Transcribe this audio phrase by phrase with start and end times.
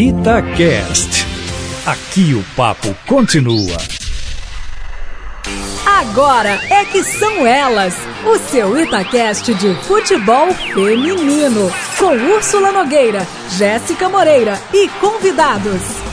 [0.00, 1.26] Itacast.
[1.84, 3.76] Aqui o papo continua.
[5.84, 14.08] Agora é que são elas, o seu Itacast de futebol feminino, com Úrsula Nogueira, Jéssica
[14.08, 16.07] Moreira e convidados.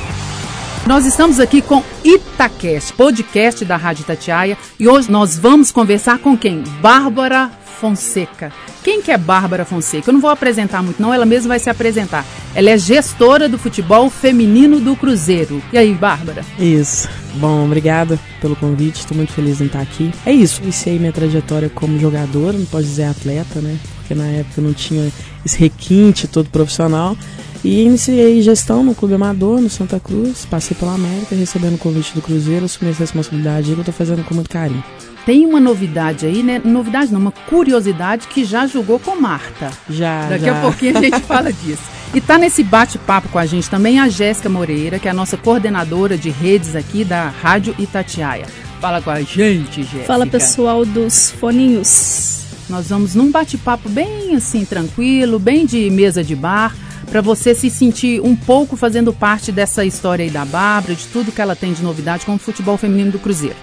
[0.86, 6.38] Nós estamos aqui com Itacast, podcast da Rádio Itatiaia, e hoje nós vamos conversar com
[6.38, 6.62] quem?
[6.80, 7.50] Bárbara
[7.80, 8.54] Fonseca.
[8.84, 10.08] Quem que é Bárbara Fonseca?
[10.08, 12.24] Eu não vou apresentar muito não, ela mesma vai se apresentar.
[12.54, 15.60] Ela é gestora do futebol feminino do Cruzeiro.
[15.74, 16.46] E aí, Bárbara?
[16.60, 17.10] Isso.
[17.38, 20.12] Bom, obrigada pelo convite, estou muito feliz em estar aqui.
[20.24, 23.76] É isso, iniciei minha trajetória como jogadora, não posso dizer atleta, né?
[23.98, 25.12] Porque na época não tinha
[25.44, 27.18] esse requinte todo profissional.
[27.66, 32.14] E iniciei gestão no Clube Amador, no Santa Cruz, passei pela América, recebendo o convite
[32.14, 34.84] do Cruzeiro, assumi essa responsabilidade que eu estou fazendo com muito carinho.
[35.26, 36.62] Tem uma novidade aí, né?
[36.64, 39.72] Novidade não, uma curiosidade que já jogou com Marta.
[39.90, 40.60] Já, Daqui já.
[40.60, 41.82] a pouquinho a gente fala disso.
[42.14, 45.36] E tá nesse bate-papo com a gente também a Jéssica Moreira, que é a nossa
[45.36, 48.46] coordenadora de redes aqui da Rádio Itatiaia.
[48.80, 50.04] Fala com a gente, Jéssica.
[50.04, 52.44] Fala pessoal dos foninhos.
[52.70, 56.76] Nós vamos num bate-papo bem assim, tranquilo, bem de mesa de bar,
[57.10, 61.32] para você se sentir um pouco fazendo parte dessa história aí da Bárbara, de tudo
[61.32, 63.56] que ela tem de novidade com o futebol feminino do Cruzeiro.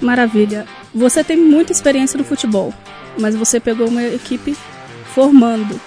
[0.00, 0.66] Maravilha.
[0.94, 2.72] Você tem muita experiência no futebol,
[3.18, 4.56] mas você pegou uma equipe
[5.14, 5.80] formando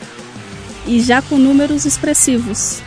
[0.85, 2.81] e já com números expressivos.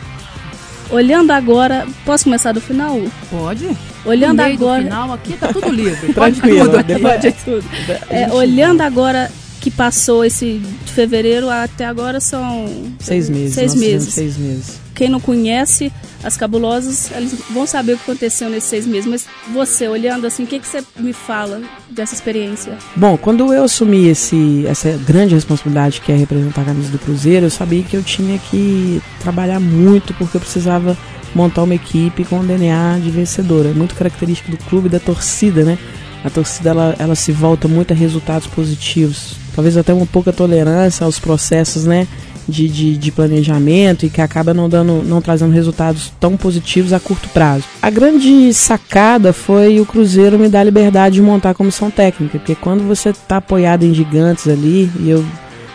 [0.89, 3.01] Olhando agora, posso começar do final?
[3.29, 3.75] Pode?
[4.05, 6.13] Olhando agora, final aqui tá tudo livre.
[6.13, 7.65] Pode tudo pode tudo.
[8.07, 9.31] É, olhando agora
[9.65, 12.67] que passou esse de fevereiro até agora são
[12.99, 13.55] Seis meses.
[13.55, 14.13] Seis meses.
[14.13, 14.79] Seis meses.
[14.93, 15.91] Quem não conhece
[16.23, 19.09] as cabulosas, eles vão saber o que aconteceu nesses seis meses.
[19.09, 22.77] Mas você, olhando assim, o que, que você me fala dessa experiência?
[22.95, 27.47] Bom, quando eu assumi esse, essa grande responsabilidade que é representar a camisa do Cruzeiro,
[27.47, 30.95] eu sabia que eu tinha que trabalhar muito porque eu precisava
[31.33, 33.69] montar uma equipe com um DNA de vencedora.
[33.69, 35.79] É muito característico do clube da torcida, né?
[36.23, 39.43] A torcida ela, ela se volta muito a resultados positivos.
[39.55, 42.07] Talvez até uma pouca tolerância aos processos, né?
[42.47, 46.99] De, de, de planejamento e que acaba não dando, não trazendo resultados tão positivos a
[46.99, 47.63] curto prazo.
[47.81, 52.37] A grande sacada foi o Cruzeiro me dar a liberdade de montar a comissão técnica,
[52.37, 55.25] porque quando você está apoiado em gigantes ali, e eu,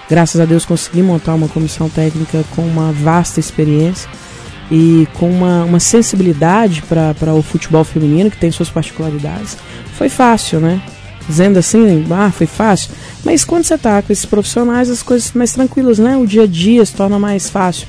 [0.08, 4.08] graças a Deus, consegui montar uma comissão técnica com uma vasta experiência
[4.70, 9.56] e com uma, uma sensibilidade para o futebol feminino, que tem suas particularidades,
[9.98, 10.80] foi fácil, né?
[11.28, 12.90] Dizendo assim, ah, foi fácil.
[13.24, 16.16] Mas quando você tá com esses profissionais, as coisas mais tranquilas, né?
[16.16, 17.86] O dia a dia se torna mais fácil.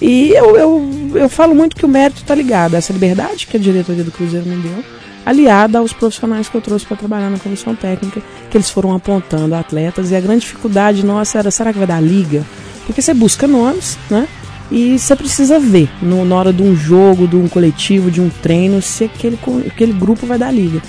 [0.00, 3.56] E eu, eu, eu falo muito que o mérito está ligado a essa liberdade que
[3.56, 4.84] a diretoria do Cruzeiro me deu,
[5.24, 9.54] aliada aos profissionais que eu trouxe para trabalhar na comissão técnica, que eles foram apontando
[9.54, 10.10] atletas.
[10.10, 12.44] E a grande dificuldade nossa era: será que vai dar liga?
[12.84, 14.26] Porque você busca nomes, né?
[14.72, 18.28] E você precisa ver no, na hora de um jogo, de um coletivo, de um
[18.28, 20.82] treino, se aquele, aquele grupo vai dar liga.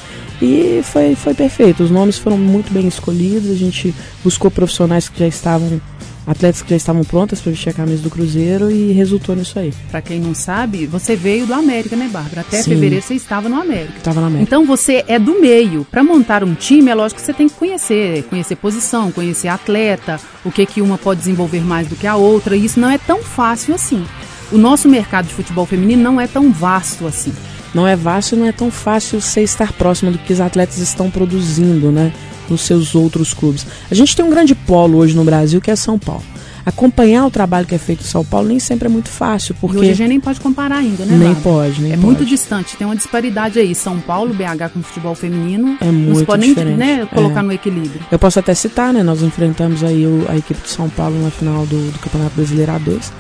[0.44, 1.84] E foi, foi perfeito.
[1.84, 3.50] Os nomes foram muito bem escolhidos.
[3.50, 5.80] A gente buscou profissionais que já estavam,
[6.28, 9.74] atletas que já estavam prontas para vestir a camisa do Cruzeiro e resultou nisso aí.
[9.90, 12.42] Pra quem não sabe, você veio do América, né, Bárbara?
[12.42, 12.72] Até Sim.
[12.72, 14.02] fevereiro você estava no América.
[14.03, 14.44] Tava na América.
[14.44, 15.88] Então você é do meio.
[15.90, 20.20] Para montar um time, é lógico que você tem que conhecer, conhecer posição, conhecer atleta,
[20.44, 22.53] o que que uma pode desenvolver mais do que a outra.
[22.58, 24.06] E isso não é tão fácil assim.
[24.52, 27.34] O nosso mercado de futebol feminino não é tão vasto assim.
[27.73, 31.09] Não é fácil, não é tão fácil você estar próximo do que os atletas estão
[31.09, 32.11] produzindo, né?
[32.50, 33.66] Nos seus outros clubes.
[33.89, 36.23] A gente tem um grande polo hoje no Brasil que é São Paulo.
[36.66, 39.57] Acompanhar o trabalho que é feito em São Paulo nem sempre é muito fácil, E
[39.59, 42.06] porque hoje a gente nem pode comparar ainda, né, nem pode, nem É pode.
[42.06, 43.75] muito distante, tem uma disparidade aí.
[43.75, 45.78] São Paulo, BH com futebol feminino.
[45.81, 46.78] É não muito pode nem diferente.
[46.78, 47.44] né, colocar É.
[47.44, 48.00] no equilíbrio.
[48.09, 49.03] Eu posso até citar, né?
[49.03, 52.72] Nós enfrentamos aí o- a equipe de São Paulo na final do, do Campeonato Brasileiro
[52.72, 53.11] A2.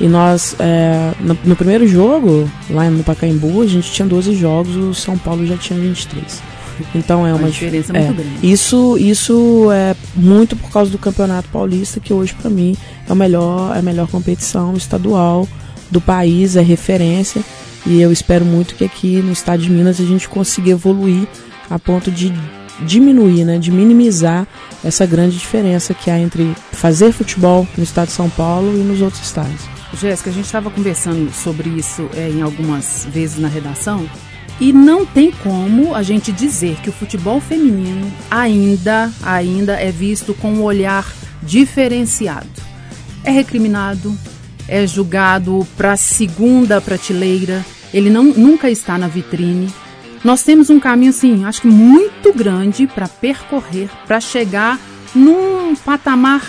[0.00, 4.76] E nós, é, no, no primeiro jogo, lá no Pacaembu, a gente tinha 12 jogos,
[4.76, 6.40] o São Paulo já tinha 23.
[6.94, 8.52] Então é Uma uma, diferença é, muito grande.
[8.52, 12.76] Isso, isso é muito por causa do Campeonato Paulista, que hoje para mim
[13.08, 15.48] é, o melhor, é a melhor competição estadual
[15.90, 17.42] do país, é referência.
[17.86, 21.26] E eu espero muito que aqui no estado de Minas a gente consiga evoluir
[21.70, 22.32] a ponto de
[22.80, 24.46] diminuir, né, de minimizar
[24.84, 29.00] essa grande diferença que há entre fazer futebol no estado de São Paulo e nos
[29.00, 29.77] outros estados.
[29.94, 34.08] Jéssica, a gente estava conversando sobre isso é, em algumas vezes na redação
[34.60, 40.34] e não tem como a gente dizer que o futebol feminino ainda, ainda é visto
[40.34, 41.10] com um olhar
[41.42, 42.48] diferenciado.
[43.22, 44.16] É recriminado,
[44.66, 47.64] é julgado para segunda prateleira,
[47.94, 49.72] ele não, nunca está na vitrine.
[50.24, 54.78] Nós temos um caminho, assim, acho que muito grande para percorrer, para chegar
[55.14, 56.42] num patamar,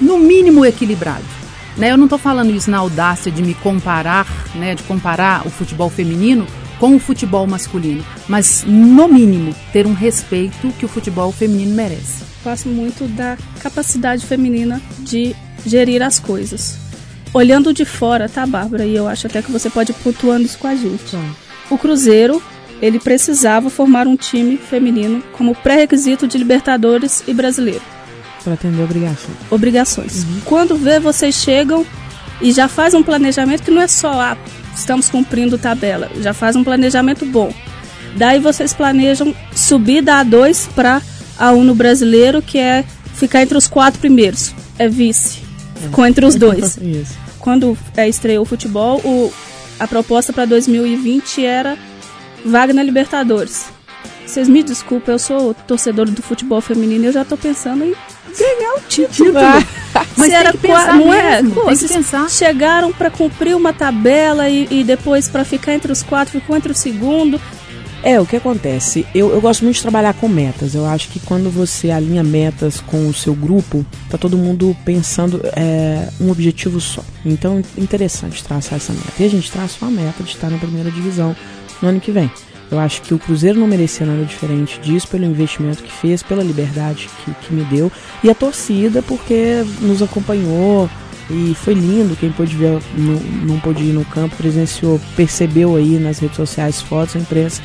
[0.00, 1.35] no mínimo, equilibrado.
[1.76, 5.50] Né, eu não estou falando isso na audácia de me comparar, né, de comparar o
[5.50, 6.46] futebol feminino
[6.78, 12.24] com o futebol masculino, mas no mínimo ter um respeito que o futebol feminino merece.
[12.42, 15.34] Gosto muito da capacidade feminina de
[15.66, 16.78] gerir as coisas.
[17.32, 18.86] Olhando de fora, tá, Bárbara?
[18.86, 21.16] E eu acho até que você pode ir pontuando isso com a gente.
[21.68, 22.42] O Cruzeiro,
[22.80, 27.95] ele precisava formar um time feminino como pré-requisito de Libertadores e Brasileiro.
[28.46, 29.36] Para atender obrigações.
[29.50, 30.22] Obrigações.
[30.22, 30.40] Uhum.
[30.44, 31.84] Quando vê, vocês chegam
[32.40, 34.36] e já faz um planejamento que não é só, ah,
[34.72, 37.52] estamos cumprindo tabela, já faz um planejamento bom.
[38.16, 41.02] Daí vocês planejam subir da A2 para
[41.36, 42.84] A1 no brasileiro, que é
[43.14, 44.54] ficar entre os quatro primeiros.
[44.78, 45.40] É vice.
[45.82, 46.78] Ficou entre os dois.
[47.40, 49.32] Quando é, estreou o futebol, o,
[49.80, 51.76] a proposta para 2020 era
[52.44, 53.64] vaga na Libertadores.
[54.24, 57.92] Vocês me desculpem, eu sou torcedor do futebol feminino e eu já tô pensando em
[58.38, 59.32] ganhar o título.
[60.16, 61.42] Mas era tem que pensar não é?
[61.42, 62.28] Pô, tem que pensar.
[62.30, 66.72] chegaram para cumprir uma tabela e, e depois para ficar entre os quatro, ficou entre
[66.72, 67.40] o segundo.
[68.02, 69.04] É, o que acontece?
[69.14, 70.74] Eu, eu gosto muito de trabalhar com metas.
[70.74, 75.40] Eu acho que quando você alinha metas com o seu grupo, tá todo mundo pensando
[75.56, 77.02] é, um objetivo só.
[77.24, 79.12] Então, interessante traçar essa meta.
[79.18, 81.34] E a gente traça uma meta de estar na primeira divisão
[81.82, 82.30] no ano que vem.
[82.70, 86.42] Eu acho que o Cruzeiro não merecia nada diferente disso pelo investimento que fez, pela
[86.42, 87.90] liberdade que, que me deu.
[88.24, 90.90] E a torcida, porque nos acompanhou,
[91.30, 95.98] e foi lindo, quem pôde ver, no, não pôde ir no campo, presenciou, percebeu aí
[95.98, 97.62] nas redes sociais fotos, a imprensa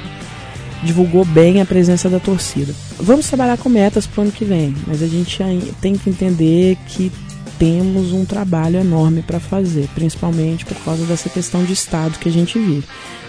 [0.84, 2.74] divulgou bem a presença da torcida.
[2.98, 5.38] Vamos trabalhar com metas para o ano que vem, mas a gente
[5.80, 7.12] tem que entender que
[7.62, 12.32] temos um trabalho enorme para fazer, principalmente por causa dessa questão de estado que a
[12.32, 12.88] gente vive.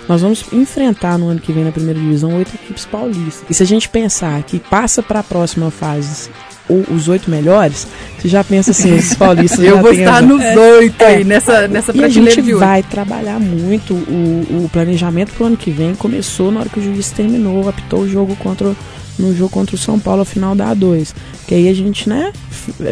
[0.09, 3.45] Nós vamos enfrentar no ano que vem na primeira divisão oito equipes paulistas.
[3.51, 6.31] E se a gente pensar que passa para a próxima fase
[6.67, 7.87] os oito melhores,
[8.19, 11.25] você já pensa assim, os paulistas Eu vou estar nos oito aí, é.
[11.25, 15.71] nessa, nessa prateleira a gente vai trabalhar muito o, o planejamento para o ano que
[15.71, 15.95] vem.
[15.95, 18.75] Começou na hora que o juiz terminou, apitou o jogo contra
[19.19, 21.15] no jogo contra o São Paulo ao final da A2.
[21.47, 22.33] Que aí a gente, né,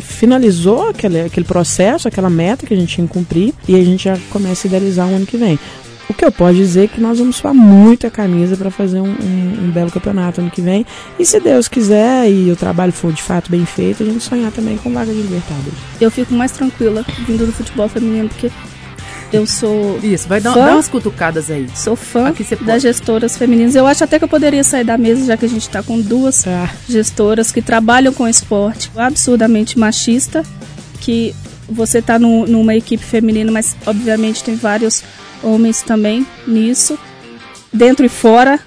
[0.01, 4.05] finalizou aquele, aquele processo, aquela meta que a gente tinha que cumprir e a gente
[4.05, 5.59] já começa a idealizar o ano que vem.
[6.11, 9.01] O que eu posso dizer é que nós vamos suar muito a camisa para fazer
[9.01, 10.85] um, um, um, belo campeonato ano que vem.
[11.17, 14.51] E se Deus quiser e o trabalho for de fato bem feito, a gente sonhar
[14.51, 15.79] também com vaga de Libertadores.
[16.01, 18.51] Eu fico mais tranquila vindo do futebol feminino, porque
[19.33, 19.99] eu sou.
[20.03, 21.69] Isso, vai dar, dar umas cutucadas aí.
[21.75, 22.33] Sou fã
[22.63, 23.75] das gestoras femininas.
[23.75, 26.01] Eu acho até que eu poderia sair da mesa, já que a gente está com
[26.01, 26.71] duas ah.
[26.89, 30.43] gestoras que trabalham com esporte absurdamente machista,
[31.01, 31.35] que
[31.69, 35.03] você está numa equipe feminina, mas obviamente tem vários
[35.43, 36.99] homens também nisso,
[37.73, 38.59] dentro e fora.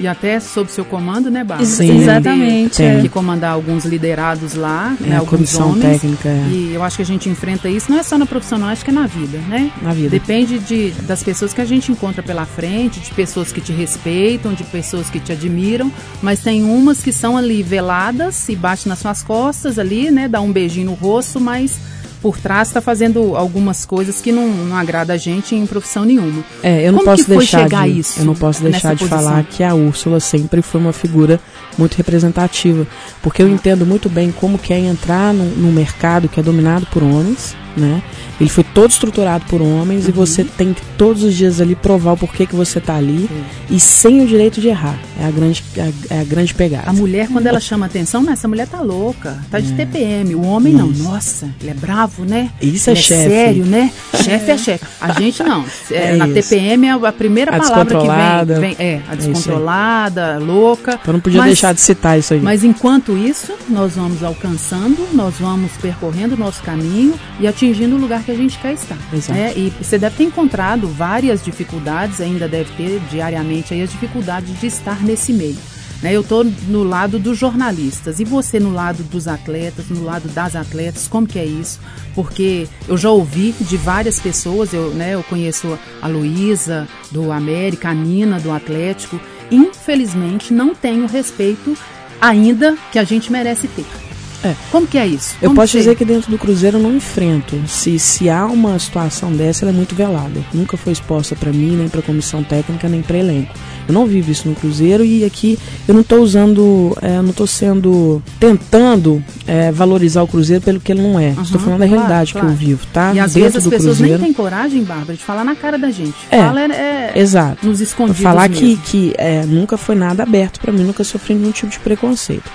[0.00, 1.68] E até sob seu comando, né, Bárbara?
[1.68, 2.78] Sim, exatamente.
[2.78, 3.00] Tem é.
[3.02, 6.00] que comandar alguns liderados lá, é, né, alguns homens.
[6.00, 6.28] técnica.
[6.30, 6.48] É.
[6.50, 8.90] E eu acho que a gente enfrenta isso, não é só na profissional, acho que
[8.90, 9.70] é na vida, né?
[9.82, 10.08] Na vida.
[10.08, 14.54] Depende de, das pessoas que a gente encontra pela frente, de pessoas que te respeitam,
[14.54, 15.92] de pessoas que te admiram,
[16.22, 20.40] mas tem umas que são ali veladas e bate nas suas costas ali, né, dá
[20.40, 21.78] um beijinho no rosto, mas
[22.20, 26.44] por trás está fazendo algumas coisas que não, não agrada a gente em profissão nenhuma.
[26.62, 29.18] É, eu não Como posso deixar de, isso eu não posso deixar de posição?
[29.18, 31.40] falar que a Úrsula sempre foi uma figura
[31.78, 32.86] muito representativa,
[33.22, 36.86] porque eu entendo muito bem como que é entrar no, no mercado que é dominado
[36.86, 38.02] por homens, né?
[38.40, 40.10] Ele foi todo estruturado por homens uhum.
[40.10, 43.28] e você tem que todos os dias ali provar o porquê que você está ali
[43.28, 43.44] Sim.
[43.68, 44.98] e sem o direito de errar.
[45.20, 45.62] É a grande,
[46.08, 46.88] é a grande pegada.
[46.88, 49.76] A mulher, quando ela chama atenção, essa mulher tá louca, tá de é.
[49.76, 50.34] TPM.
[50.34, 50.82] O homem Isso.
[50.82, 51.10] não.
[51.10, 52.50] Nossa, ele é bravo, né?
[52.62, 53.30] Isso é é chefe.
[53.30, 53.92] sério, né?
[54.22, 54.86] chefe é chefe.
[55.00, 55.64] A gente não.
[55.90, 56.34] É, é na isso.
[56.34, 58.76] TPM é a primeira a palavra que vem, vem.
[58.78, 60.98] É, a é descontrolada, louca.
[61.02, 62.40] Então não podia mas, deixar de citar isso aí.
[62.40, 67.98] Mas enquanto isso, nós vamos alcançando, nós vamos percorrendo o nosso caminho e atingindo o
[67.98, 68.96] lugar que a gente quer estar.
[69.12, 69.38] Exato.
[69.38, 69.52] Né?
[69.54, 74.66] E você deve ter encontrado várias dificuldades, ainda deve ter diariamente aí as dificuldades de
[74.66, 75.58] estar nesse meio.
[76.02, 76.14] Né?
[76.14, 80.56] Eu estou no lado dos jornalistas e você no lado dos atletas, no lado das
[80.56, 81.78] atletas, como que é isso?
[82.14, 87.90] Porque eu já ouvi de várias pessoas, eu, né, eu conheço a Luísa do América,
[87.90, 91.76] a Nina do Atlético, infelizmente não tenho respeito
[92.18, 94.09] ainda que a gente merece ter.
[94.42, 94.54] É.
[94.70, 95.34] Como que é isso?
[95.40, 97.60] Eu posso dizer que dentro do Cruzeiro eu não enfrento.
[97.66, 100.40] Se, se há uma situação dessa, ela é muito velada.
[100.52, 103.54] Nunca foi exposta para mim, nem para comissão técnica, nem para elenco.
[103.86, 107.46] Eu não vivo isso no Cruzeiro e aqui eu não estou usando, é, não estou
[107.46, 111.30] sendo tentando é, valorizar o Cruzeiro pelo que ele não é.
[111.30, 112.46] Uhum, Estou falando da claro, realidade claro.
[112.46, 113.12] que eu vivo, tá?
[113.12, 114.22] E às Dentro vezes as pessoas Cruzeiro.
[114.22, 116.14] nem têm coragem, Bárbara, de falar na cara da gente.
[116.30, 117.66] É, Fala é, é exato.
[117.66, 118.22] nos escondidos.
[118.22, 118.64] Falar mesmo.
[118.64, 122.50] que, que é, nunca foi nada aberto para mim, nunca sofri nenhum tipo de preconceito.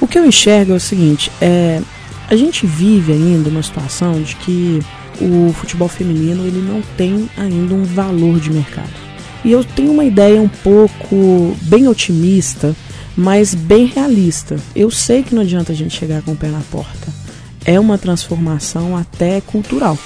[0.00, 1.80] O que eu enxergo é o seguinte, é,
[2.28, 4.80] a gente vive ainda uma situação de que
[5.20, 8.90] o futebol feminino ele não tem ainda um valor de mercado.
[9.44, 12.74] E eu tenho uma ideia um pouco bem otimista,
[13.16, 14.56] mas bem realista.
[14.74, 17.12] Eu sei que não adianta a gente chegar com o pé na porta.
[17.64, 19.98] É uma transformação até cultural.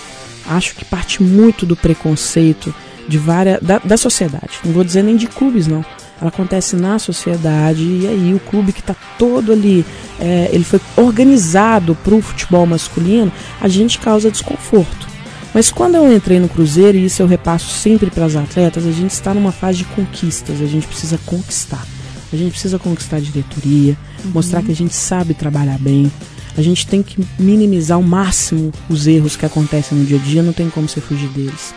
[0.47, 2.75] Acho que parte muito do preconceito
[3.09, 4.61] de várias da, da sociedade.
[4.65, 5.85] Não vou dizer nem de clubes não.
[6.21, 9.85] Ela acontece na sociedade e aí o clube que está todo ali,
[10.19, 15.09] é, ele foi organizado para o futebol masculino, a gente causa desconforto.
[15.53, 18.93] Mas quando eu entrei no Cruzeiro, e isso eu repasso sempre para as atletas, a
[18.93, 21.85] gente está numa fase de conquistas, a gente precisa conquistar.
[22.33, 24.31] A gente precisa conquistar a diretoria, uhum.
[24.33, 26.11] mostrar que a gente sabe trabalhar bem.
[26.57, 30.43] A gente tem que minimizar ao máximo os erros que acontecem no dia a dia,
[30.43, 31.75] não tem como você fugir deles.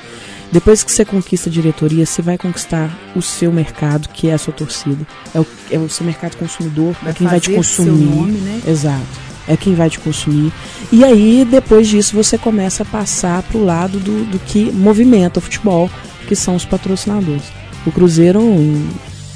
[0.54, 4.38] Depois que você conquista a diretoria, você vai conquistar o seu mercado, que é a
[4.38, 5.04] sua torcida.
[5.34, 8.06] É o, é o seu mercado consumidor, vai é quem vai te consumir.
[8.06, 8.62] Nome, né?
[8.68, 10.54] Exato é quem vai te consumir.
[10.90, 15.40] E aí, depois disso, você começa a passar para o lado do, do que movimenta
[15.40, 15.90] o futebol,
[16.30, 17.44] que são os patrocinadores.
[17.86, 18.40] O Cruzeiro,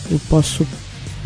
[0.09, 0.65] eu posso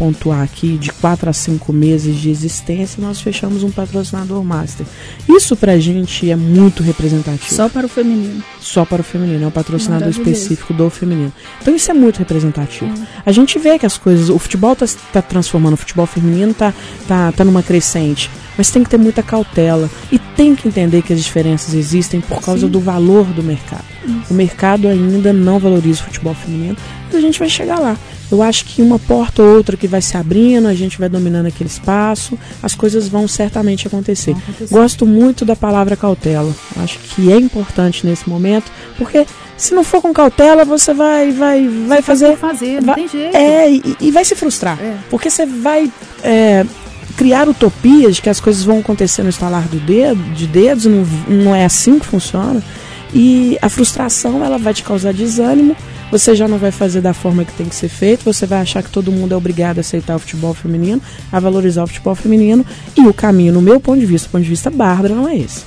[0.02, 4.84] pontuar aqui, de 4 a 5 meses de existência, nós fechamos um patrocinador master.
[5.30, 7.54] Isso pra gente é muito representativo.
[7.54, 8.44] Só para o feminino.
[8.60, 11.32] Só para o feminino, é um patrocinador específico do feminino.
[11.62, 12.92] Então isso é muito representativo.
[12.92, 13.06] Hum.
[13.24, 16.74] A gente vê que as coisas, o futebol está tá transformando, o futebol feminino está
[17.08, 18.28] tá, tá numa crescente.
[18.58, 22.42] Mas tem que ter muita cautela e tem que entender que as diferenças existem por
[22.42, 22.72] causa Sim.
[22.72, 23.86] do valor do mercado.
[24.04, 24.34] Isso.
[24.34, 27.96] O mercado ainda não valoriza o futebol feminino, mas a gente vai chegar lá.
[28.32, 31.48] Eu acho que uma porta ou outra que vai se abrindo, a gente vai dominando
[31.48, 34.32] aquele espaço, as coisas vão certamente acontecer.
[34.32, 34.74] acontecer.
[34.74, 36.54] Gosto muito da palavra cautela.
[36.78, 39.26] Acho que é importante nesse momento, porque
[39.58, 43.36] se não for com cautela, você vai vai vai fazer fazer, não vai, tem jeito.
[43.36, 44.80] É, e, e vai se frustrar.
[44.82, 44.96] É.
[45.10, 45.92] Porque você vai
[46.24, 46.66] é,
[47.18, 51.06] criar utopias de que as coisas vão acontecer no estalar do dedo, de dedos, não,
[51.28, 52.64] não é assim que funciona.
[53.14, 55.76] E a frustração ela vai te causar desânimo
[56.12, 58.84] você já não vai fazer da forma que tem que ser feito, você vai achar
[58.84, 61.02] que todo mundo é obrigado a aceitar o futebol feminino,
[61.32, 62.66] a valorizar o futebol feminino,
[62.98, 65.64] e o caminho, no meu ponto de vista, ponto de vista Bárbara, não é esse.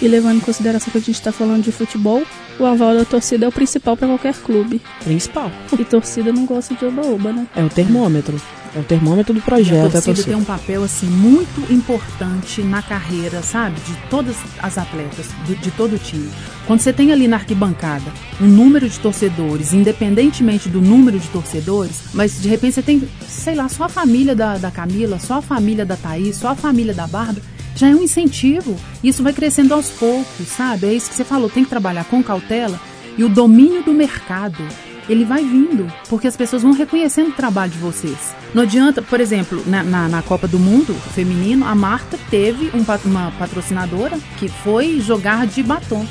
[0.00, 2.22] E levando em consideração que a gente está falando de futebol,
[2.58, 4.80] o aval da torcida é o principal para qualquer clube.
[5.02, 5.50] Principal.
[5.76, 7.46] E torcida não gosta de oba-oba, né?
[7.56, 8.40] É o termômetro.
[8.74, 9.86] É o termômetro do projeto.
[9.86, 14.36] A torcida, a torcida tem um papel assim muito importante na carreira, sabe, de todas
[14.58, 16.30] as atletas, de, de todo o time.
[16.66, 22.02] Quando você tem ali na arquibancada um número de torcedores, independentemente do número de torcedores,
[22.12, 25.42] mas de repente você tem, sei lá, só a família da, da Camila, só a
[25.42, 27.42] família da Thaís, só a família da Bárbara,
[27.74, 28.76] já é um incentivo.
[29.02, 30.88] Isso vai crescendo aos poucos, sabe?
[30.88, 32.78] É isso que você falou, tem que trabalhar com cautela
[33.16, 34.62] e o domínio do mercado
[35.08, 38.34] ele vai vindo, porque as pessoas vão reconhecendo o trabalho de vocês.
[38.54, 42.84] Não adianta, por exemplo, na, na, na Copa do Mundo feminino, a Marta teve um,
[43.08, 46.06] uma patrocinadora que foi jogar de batom.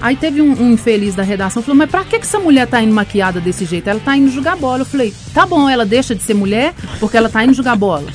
[0.00, 2.82] Aí teve um, um, infeliz da redação falou: Mas pra que, que essa mulher tá
[2.82, 3.88] indo maquiada desse jeito?
[3.88, 4.82] Ela tá indo jogar bola.
[4.82, 8.06] Eu falei: Tá bom, ela deixa de ser mulher porque ela tá indo jogar bola.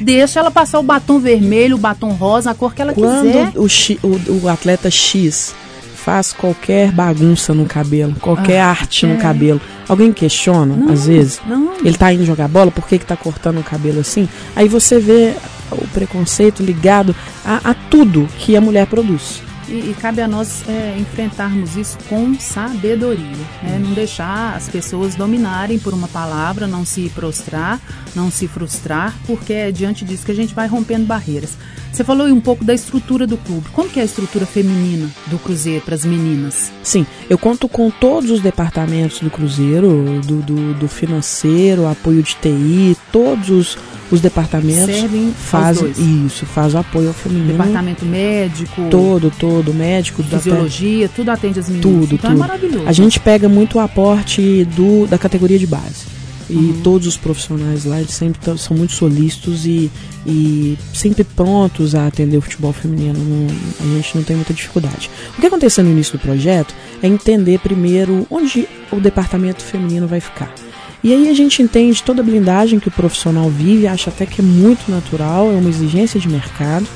[0.00, 3.52] Deixa ela passar o batom vermelho, o batom rosa, a cor que ela Quando quiser.
[3.56, 5.54] O, o, o atleta X
[6.00, 9.08] faz qualquer bagunça no cabelo, qualquer ah, arte é.
[9.08, 9.60] no cabelo.
[9.88, 11.40] Alguém questiona, não, às vezes?
[11.46, 11.74] Não.
[11.84, 14.28] Ele tá indo jogar bola, por que, que tá cortando o cabelo assim?
[14.56, 15.34] Aí você vê
[15.70, 17.14] o preconceito ligado
[17.44, 19.42] a, a tudo que a mulher produz.
[19.68, 23.78] E, e, cabe a nós é, enfrentarmos isso com sabedoria, né?
[23.80, 27.78] não deixar as pessoas dominarem por uma palavra, não se prostrar,
[28.12, 31.56] não se frustrar, porque é diante disso que a gente vai rompendo barreiras.
[31.92, 33.68] Você falou um pouco da estrutura do clube.
[33.72, 36.70] Como que é a estrutura feminina do Cruzeiro para as meninas?
[36.82, 42.36] Sim, eu conto com todos os departamentos do Cruzeiro, do, do, do financeiro, apoio de
[42.36, 43.78] TI, todos os
[44.10, 45.92] os departamentos Servem fazem
[46.26, 47.52] isso, faz o apoio ao feminino.
[47.52, 48.88] Departamento médico.
[48.90, 51.92] Todo, todo, médico, fisiologia, tudo atende as meninas.
[51.92, 52.42] Tudo, então tudo.
[52.42, 52.88] É maravilhoso.
[52.88, 56.19] A gente pega muito o aporte do, da categoria de base.
[56.50, 56.80] E uhum.
[56.82, 59.88] todos os profissionais lá, eles sempre são muito solícitos e,
[60.26, 63.18] e sempre prontos a atender o futebol feminino.
[63.18, 65.08] Não, a gente não tem muita dificuldade.
[65.38, 70.18] O que aconteceu no início do projeto é entender primeiro onde o departamento feminino vai
[70.18, 70.52] ficar.
[71.04, 74.40] E aí a gente entende toda a blindagem que o profissional vive, acha até que
[74.40, 76.86] é muito natural, é uma exigência de mercado,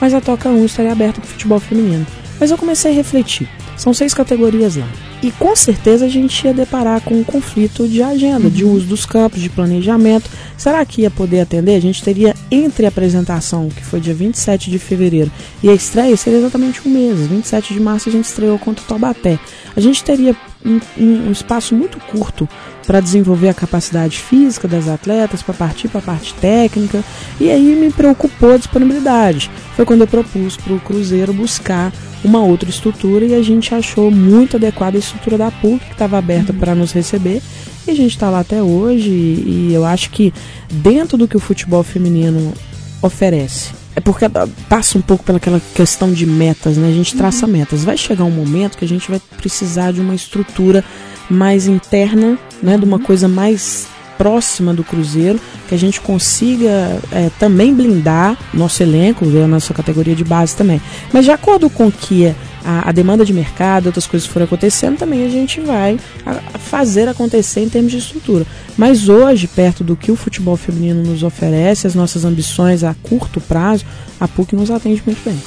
[0.00, 2.06] mas a Toca 1 estaria aberta para o futebol feminino.
[2.38, 3.48] Mas eu comecei a refletir.
[3.76, 4.88] São seis categorias lá.
[5.22, 8.50] E com certeza a gente ia deparar com um conflito de agenda, uhum.
[8.50, 10.30] de uso dos campos, de planejamento.
[10.56, 11.76] Será que ia poder atender?
[11.76, 15.30] A gente teria entre a apresentação, que foi dia 27 de fevereiro,
[15.62, 17.26] e a estreia seria exatamente um mês.
[17.26, 19.38] 27 de março a gente estreou contra o Taubaté.
[19.76, 22.48] A gente teria um, um espaço muito curto
[22.86, 27.04] para desenvolver a capacidade física das atletas, para partir para a parte técnica.
[27.40, 29.50] E aí me preocupou a disponibilidade.
[29.76, 31.92] Foi quando eu propus para o Cruzeiro buscar
[32.24, 36.18] uma outra estrutura e a gente achou muito adequada a estrutura da PUC, que estava
[36.18, 36.58] aberta uhum.
[36.58, 37.42] para nos receber.
[37.86, 40.32] E a gente está lá até hoje e eu acho que
[40.70, 42.52] dentro do que o futebol feminino
[43.00, 44.26] oferece, é porque
[44.68, 46.88] passa um pouco pelaquela questão de metas, né?
[46.88, 47.52] A gente traça uhum.
[47.52, 47.82] metas.
[47.82, 50.84] Vai chegar um momento que a gente vai precisar de uma estrutura
[51.28, 57.28] mais interna, né, de uma coisa mais próxima do Cruzeiro, que a gente consiga é,
[57.40, 60.80] também blindar nosso elenco, a nossa categoria de base também.
[61.12, 62.32] Mas de acordo com que
[62.68, 66.58] a, a demanda de mercado, outras coisas foram acontecendo, também a gente vai a, a
[66.58, 68.46] fazer acontecer em termos de estrutura.
[68.76, 73.40] Mas hoje, perto do que o futebol feminino nos oferece, as nossas ambições a curto
[73.40, 73.86] prazo,
[74.20, 75.40] a PUC nos atende muito bem.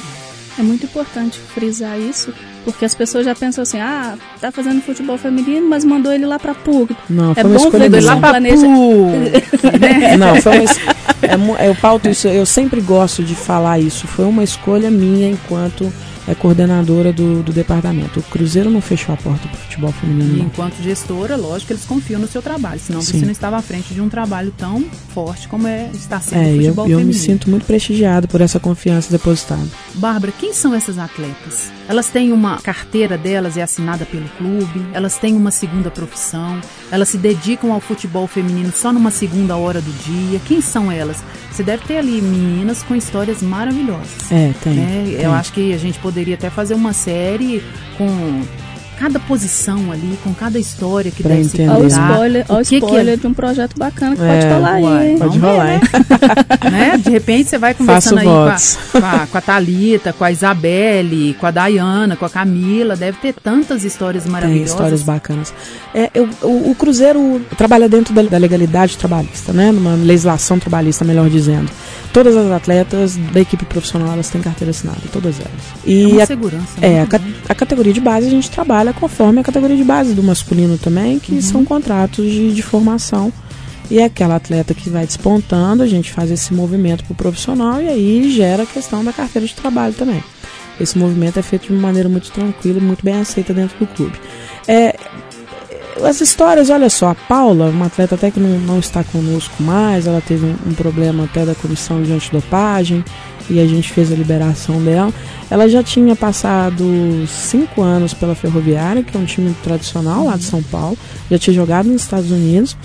[0.58, 2.34] É muito importante frisar isso,
[2.66, 6.40] porque as pessoas já pensam assim, ah, tá fazendo futebol feminino, mas mandou ele lá
[6.40, 6.96] pra PUC.
[7.08, 8.66] Não, é foi uma bom escolha ver lá pra planeja...
[9.80, 10.18] né?
[10.18, 10.66] Não, foi
[11.36, 14.08] uma, é, eu pauto isso, eu sempre gosto de falar isso.
[14.08, 15.92] Foi uma escolha minha enquanto
[16.28, 18.20] é coordenadora do, do departamento.
[18.20, 20.38] O Cruzeiro não fechou a porta futebol feminino.
[20.38, 23.20] E enquanto gestora, lógico que eles confiam no seu trabalho, senão Sim.
[23.20, 26.52] você não estava à frente de um trabalho tão forte como é está sendo é,
[26.52, 29.64] o futebol eu, eu me sinto muito prestigiado por essa confiança depositada.
[29.96, 31.72] Bárbara, quem são essas atletas?
[31.88, 36.60] Elas têm uma carteira delas é assinada pelo clube, elas têm uma segunda profissão,
[36.92, 40.40] elas se dedicam ao futebol feminino só numa segunda hora do dia.
[40.46, 41.24] Quem são elas?
[41.52, 44.32] Você deve ter ali meninas com histórias maravilhosas.
[44.32, 44.74] É, tem.
[44.74, 45.04] Né?
[45.06, 45.22] tem.
[45.22, 47.62] Eu acho que a gente poderia até fazer uma série
[47.98, 48.42] com
[49.02, 51.64] cada posição ali, com cada história que pra deve entender.
[51.64, 51.80] se contar.
[51.80, 53.22] Olha o spoiler, o spoiler que...
[53.22, 55.18] de um projeto bacana que é, pode rolar aí.
[55.18, 55.82] Pode rolar, né?
[56.72, 56.98] né?
[56.98, 58.56] De repente você vai conversando aí com a,
[58.92, 62.96] com a, com, a, Thalita, com a Isabelle, com a Dayana, com a Camila.
[62.96, 64.70] Deve ter tantas histórias maravilhosas.
[64.70, 65.52] Tem histórias bacanas.
[65.96, 69.72] É, eu, o, o, Cruzeiro trabalha dentro da, da legalidade trabalhista, né?
[69.72, 71.72] Numa legislação trabalhista, melhor dizendo.
[72.14, 75.52] Todas as atletas da equipe profissional elas têm carteira assinada, todas elas.
[75.86, 76.68] E é uma a, segurança.
[76.82, 77.08] É, né?
[77.10, 80.78] a, a, categoria de base a gente trabalha conforme a categoria de base do masculino
[80.78, 81.42] também, que uhum.
[81.42, 83.32] são contratos de, de formação.
[83.90, 87.82] E é aquela atleta que vai despontando, a gente faz esse movimento para o profissional
[87.82, 90.24] e aí gera a questão da carteira de trabalho também.
[90.80, 93.88] Esse movimento é feito de uma maneira muito tranquila e muito bem aceita dentro do
[93.88, 94.18] clube.
[94.68, 94.96] É,
[96.04, 100.08] as histórias, olha só, a Paula, uma atleta até que não, não está conosco mais,
[100.08, 103.04] ela teve um, um, problema até da comissão de antidopagem
[103.50, 105.14] e a gente fez a liberação dela.
[105.50, 106.84] Ela já tinha passado
[107.28, 110.98] cinco anos pela Ferroviária, que é um time tradicional lá de São Paulo,
[111.30, 112.78] já tinha jogado nos Estados Unidos,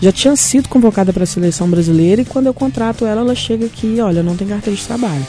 [0.00, 3.66] já tinha sido convocada para a seleção brasileira e quando eu contrato ela, ela chega
[3.66, 5.26] aqui, olha, não tem carteira de trabalho.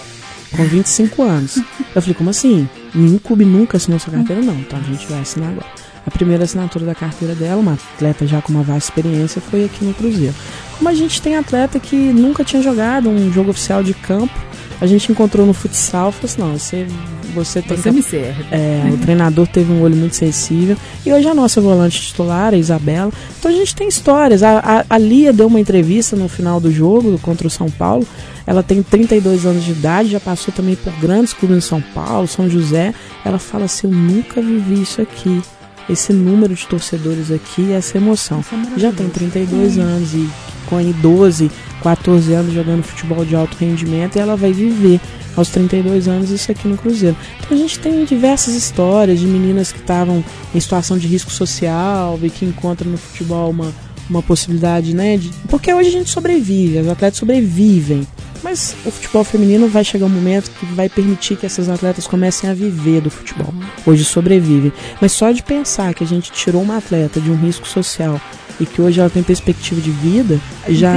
[0.55, 1.57] Com 25 anos.
[1.93, 2.67] Eu falei, como assim?
[2.93, 4.41] Nenhum clube nunca assinou sua carteira?
[4.41, 5.84] Não, então a gente vai assinar agora.
[6.05, 9.83] A primeira assinatura da carteira dela, uma atleta já com uma vasta experiência, foi aqui
[9.83, 10.35] no Cruzeiro.
[10.77, 14.33] Como a gente tem atleta que nunca tinha jogado um jogo oficial de campo,
[14.79, 16.87] a gente encontrou no futsal, falou assim, não, você,
[17.33, 17.95] você tem você que...
[17.95, 18.45] me serve.
[18.51, 20.77] É, o treinador teve um olho muito sensível.
[21.05, 23.11] E hoje a nossa volante titular, a Isabela.
[23.39, 24.43] Então a gente tem histórias.
[24.43, 28.05] A, a, a Lia deu uma entrevista no final do jogo contra o São Paulo.
[28.45, 32.27] Ela tem 32 anos de idade, já passou também por grandes clubes em São Paulo,
[32.27, 32.93] São José.
[33.23, 35.41] Ela fala assim, eu nunca vivi isso aqui
[35.89, 38.43] esse número de torcedores aqui, essa emoção.
[38.75, 40.29] É Já tem 32 anos e
[40.65, 44.99] com aí 12, 14 anos jogando futebol de alto rendimento e ela vai viver
[45.35, 47.15] aos 32 anos isso aqui no Cruzeiro.
[47.39, 52.17] Então a gente tem diversas histórias de meninas que estavam em situação de risco social
[52.23, 53.71] e que encontram no futebol uma,
[54.09, 55.17] uma possibilidade, né?
[55.17, 55.29] De...
[55.49, 58.07] Porque hoje a gente sobrevive, as atletas sobrevivem.
[58.45, 62.47] Mas o futebol feminino vai chegar um momento que vai permitir que essas atletas comecem
[62.47, 63.51] a viver do futebol.
[63.83, 64.71] Hoje sobrevivem.
[65.01, 68.21] Mas só de pensar que a gente tirou uma atleta de um risco social
[68.59, 70.93] e que hoje ela tem perspectiva de vida, já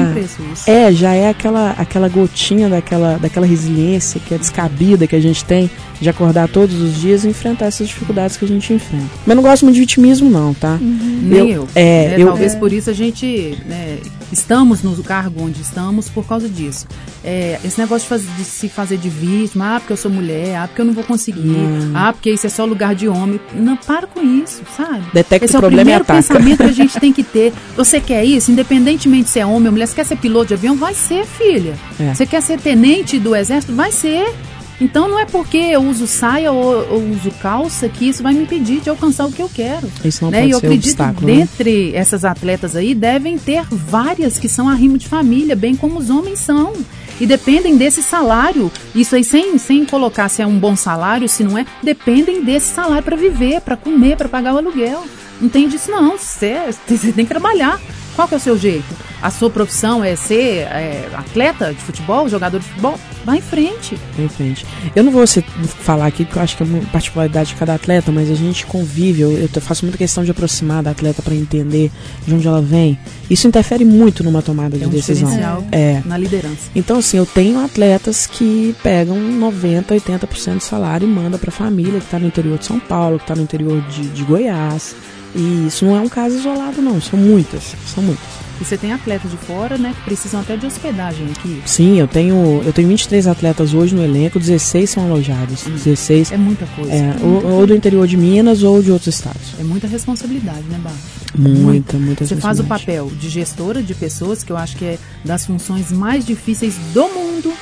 [0.67, 5.43] é, já é aquela aquela gotinha daquela daquela resiliência que é descabida que a gente
[5.43, 9.09] tem de acordar todos os dias e enfrentar essas dificuldades que a gente enfrenta.
[9.27, 10.79] Mas não gosto muito de vitimismo não, tá?
[10.81, 11.21] Uhum.
[11.23, 11.69] Nem eu.
[11.75, 12.59] É, é, eu talvez é...
[12.59, 13.99] por isso a gente né,
[14.33, 16.87] estamos no cargo onde estamos por causa disso.
[17.25, 20.57] É, esse negócio de, fazer, de, se fazer de vítima, ah, porque eu sou mulher,
[20.57, 21.93] ah, porque eu não vou conseguir, hum.
[21.95, 23.41] ah, porque isso é só lugar de homem.
[23.55, 25.05] Não, para com isso, sabe?
[25.13, 27.53] Detecta esse o é o primeiro pensamento que a gente tem que ter.
[27.77, 30.77] Você quer isso, independentemente se é homem ou mulher, você quer ser piloto de avião?
[30.77, 31.75] Vai ser, filha.
[31.99, 32.15] É.
[32.15, 33.75] Você quer ser tenente do exército?
[33.75, 34.33] Vai ser.
[34.81, 38.81] Então não é porque eu uso saia ou, uso calça que isso vai me impedir
[38.81, 39.91] de alcançar o que eu quero.
[40.05, 40.41] Isso não né?
[40.41, 41.99] pode e eu ser acredito que dentre né?
[41.99, 46.39] essas atletas aí devem ter várias que são arrimo de família, bem como os homens
[46.39, 46.73] são.
[47.21, 48.71] E dependem desse salário.
[48.95, 52.73] Isso aí sem, sem colocar se é um bom salário, se não é, dependem desse
[52.73, 55.05] salário para viver, para comer, para pagar o aluguel.
[55.41, 56.17] Não tem disso não.
[56.17, 57.81] Você tem que trabalhar.
[58.19, 58.97] Qual que é o seu jeito?
[59.23, 62.99] A sua profissão é ser é, atleta de futebol, jogador de futebol?
[63.25, 63.97] Vá em frente.
[64.17, 64.67] Vá em frente.
[64.97, 68.11] Eu não vou falar aqui, porque eu acho que é uma particularidade de cada atleta,
[68.11, 71.93] mas a gente convive, eu, eu faço muita questão de aproximar da atleta para entender
[72.27, 72.99] de onde ela vem.
[73.31, 75.31] Isso interfere muito numa tomada é de um decisão.
[75.71, 76.03] É.
[76.05, 76.71] Na liderança.
[76.75, 81.53] Então, assim, eu tenho atletas que pegam 90, 80% do salário e manda para a
[81.53, 84.97] família que está no interior de São Paulo, que está no interior de, de Goiás
[85.35, 87.01] e isso não é um caso isolado, não.
[87.01, 88.25] São muitas, são muitas.
[88.61, 91.63] E você tem atletas de fora, né, que precisam até de hospedagem aqui.
[91.65, 95.67] Sim, eu tenho, eu tenho 23 atletas hoje no elenco, 16 são alojados.
[95.67, 95.71] Hum.
[95.71, 96.33] 16.
[96.33, 96.93] É muita coisa.
[96.93, 99.55] É, é ou, muita ou, do interior de Minas ou de outros estados.
[99.61, 100.97] É muita responsabilidade, né, Barra?
[101.37, 104.99] Muita, muita Você faz o papel de gestora de pessoas, que eu acho que é
[105.25, 107.53] das funções mais difíceis do mundo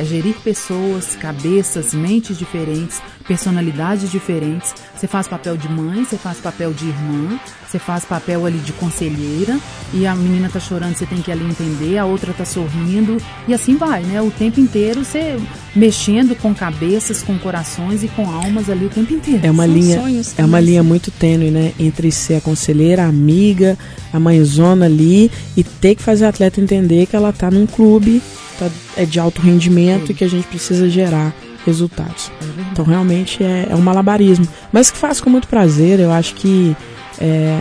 [0.00, 4.74] é gerir pessoas, cabeças, mentes diferentes, personalidades diferentes.
[4.96, 8.72] Você faz papel de mãe, você faz papel de irmã, você faz papel ali de
[8.72, 9.58] conselheira
[9.92, 13.52] e a menina tá chorando, você tem que ali entender, a outra tá sorrindo e
[13.52, 14.22] assim vai, né?
[14.22, 15.38] O tempo inteiro você
[15.76, 19.40] mexendo com cabeças, com corações e com almas ali o tempo inteiro.
[19.46, 23.08] É uma São linha, é uma linha muito tênue, né, entre ser a conselheira, a
[23.08, 23.78] amiga,
[24.12, 28.22] a mãezona ali e ter que fazer a atleta entender que ela tá num clube
[28.60, 31.34] tá, é de alto rendimento e que a gente precisa gerar
[31.66, 32.30] resultados.
[32.40, 36.00] É então realmente é, é, um malabarismo, mas que faço com muito prazer.
[36.00, 36.76] Eu acho que
[37.20, 37.60] é,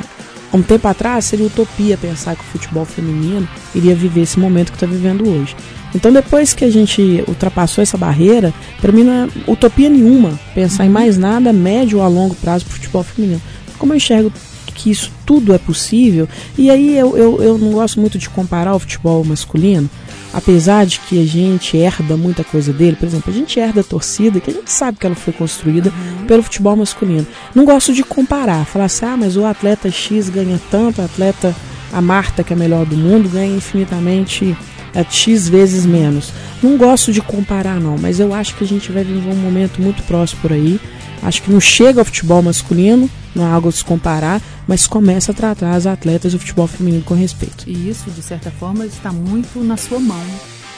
[0.53, 4.75] um tempo atrás seria utopia pensar que o futebol feminino iria viver esse momento que
[4.75, 5.55] está vivendo hoje.
[5.93, 10.83] Então depois que a gente ultrapassou essa barreira, para mim não é utopia nenhuma pensar
[10.83, 10.89] uhum.
[10.89, 13.41] em mais nada médio ou a longo prazo para o futebol feminino.
[13.77, 14.31] Como eu enxergo
[14.79, 18.73] que isso tudo é possível, e aí eu, eu, eu não gosto muito de comparar
[18.73, 19.89] o futebol masculino,
[20.33, 23.83] apesar de que a gente herda muita coisa dele, por exemplo, a gente herda a
[23.83, 26.25] torcida, que a gente sabe que ela foi construída uhum.
[26.27, 27.27] pelo futebol masculino.
[27.53, 31.53] Não gosto de comparar, falar assim, ah, mas o atleta X ganha tanto, o atleta,
[31.91, 34.55] a Marta, que é a melhor do mundo, ganha infinitamente
[34.93, 36.31] é, X vezes menos.
[36.63, 39.81] Não gosto de comparar, não, mas eu acho que a gente vai viver um momento
[39.81, 40.79] muito próximo por aí.
[41.21, 45.31] Acho que não chega ao futebol masculino, não é algo a se comparar, mas começa
[45.31, 47.63] a tratar as atletas do futebol feminino com respeito.
[47.67, 50.23] E isso, de certa forma, está muito na sua mão.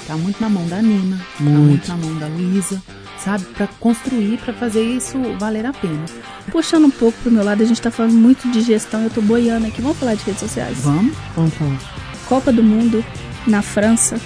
[0.02, 2.82] Está muito na mão da Nina, está muito na mão da Luísa,
[3.24, 3.46] sabe?
[3.46, 6.04] Para construir, para fazer isso valer a pena.
[6.52, 9.24] Puxando um pouco pro meu lado, a gente está falando muito de gestão, eu estou
[9.24, 9.82] boiando aqui.
[9.82, 10.80] Vamos falar de redes sociais?
[10.80, 11.16] Vamos?
[11.36, 11.80] Vamos falar.
[12.28, 13.06] Copa do Mundo
[13.48, 14.20] na França,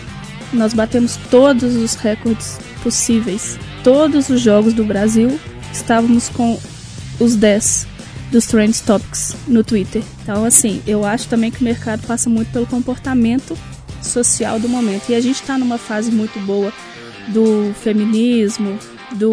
[0.54, 3.60] nós batemos todos os recordes possíveis.
[3.84, 5.40] Todos os jogos do Brasil
[5.72, 6.60] estávamos com
[7.20, 7.95] os 10
[8.36, 10.04] dos Trends Topics no Twitter.
[10.22, 13.58] Então, assim, eu acho também que o mercado passa muito pelo comportamento
[14.02, 15.10] social do momento.
[15.10, 16.74] E a gente está numa fase muito boa
[17.30, 18.78] do feminismo,
[19.14, 19.32] do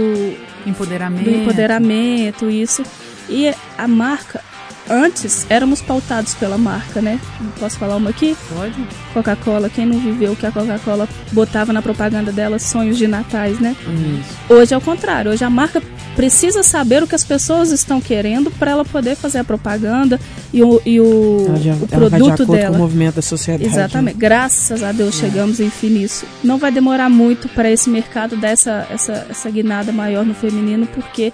[0.65, 2.85] empoderamento, do empoderamento isso.
[3.29, 4.41] E a marca,
[4.89, 7.21] antes éramos pautados pela marca, né?
[7.59, 8.37] Posso falar uma aqui?
[8.55, 8.75] Pode.
[9.15, 13.59] Coca-Cola, quem não viveu o que a Coca-Cola botava na propaganda dela, sonhos de natais,
[13.59, 13.77] né?
[14.21, 14.39] Isso.
[14.49, 15.83] Hoje é o contrário, hoje a marca
[16.15, 20.21] precisa saber o que as pessoas estão querendo para ela poder fazer a propaganda
[20.53, 22.71] e o, e o, já, o produto dela.
[22.71, 23.71] Com o movimento da sociedade.
[23.71, 24.15] Exatamente.
[24.15, 24.21] Né?
[24.21, 25.21] Graças a Deus é.
[25.27, 26.27] chegamos enfim nisso.
[26.45, 30.87] Não vai demorar muito para esse mercado dar essa, essa, essa guinada maior no feminino,
[30.87, 31.33] porque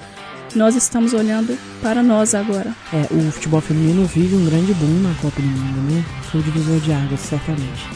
[0.54, 2.74] nós estamos olhando para nós agora.
[2.92, 6.04] É, o futebol feminino vive um grande boom na Copa do Mundo, né?
[6.30, 7.86] Foi o divisor de águas, certamente.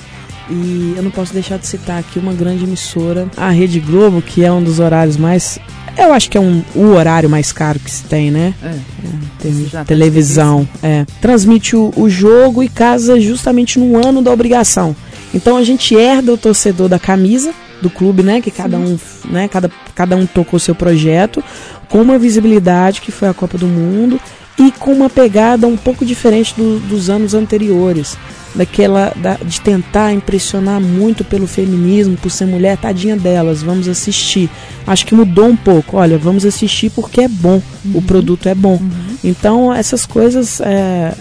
[0.51, 4.45] E eu não posso deixar de citar aqui uma grande emissora, a Rede Globo, que
[4.45, 5.59] é um dos horários mais
[5.97, 8.55] eu acho que é um, o horário mais caro que se tem, né?
[8.62, 9.79] É.
[9.81, 10.67] é televisão.
[10.83, 11.05] É.
[11.21, 14.97] Transmite o, o jogo e casa justamente no ano da obrigação.
[15.35, 18.40] Então a gente herda o torcedor da camisa do clube, né?
[18.40, 19.49] Que cada um, né?
[19.49, 21.42] Cada, cada um tocou seu projeto
[21.88, 24.18] com uma visibilidade que foi a Copa do Mundo
[24.59, 28.16] e com uma pegada um pouco diferente do, dos anos anteriores
[28.55, 34.51] daquela da, de tentar impressionar muito pelo feminismo, por ser mulher, tadinha delas, vamos assistir.
[34.87, 35.97] Acho que mudou um pouco.
[35.97, 37.92] Olha, vamos assistir porque é bom, uhum.
[37.95, 38.75] o produto é bom.
[38.75, 39.16] Uhum.
[39.25, 41.14] Então essas coisas, é,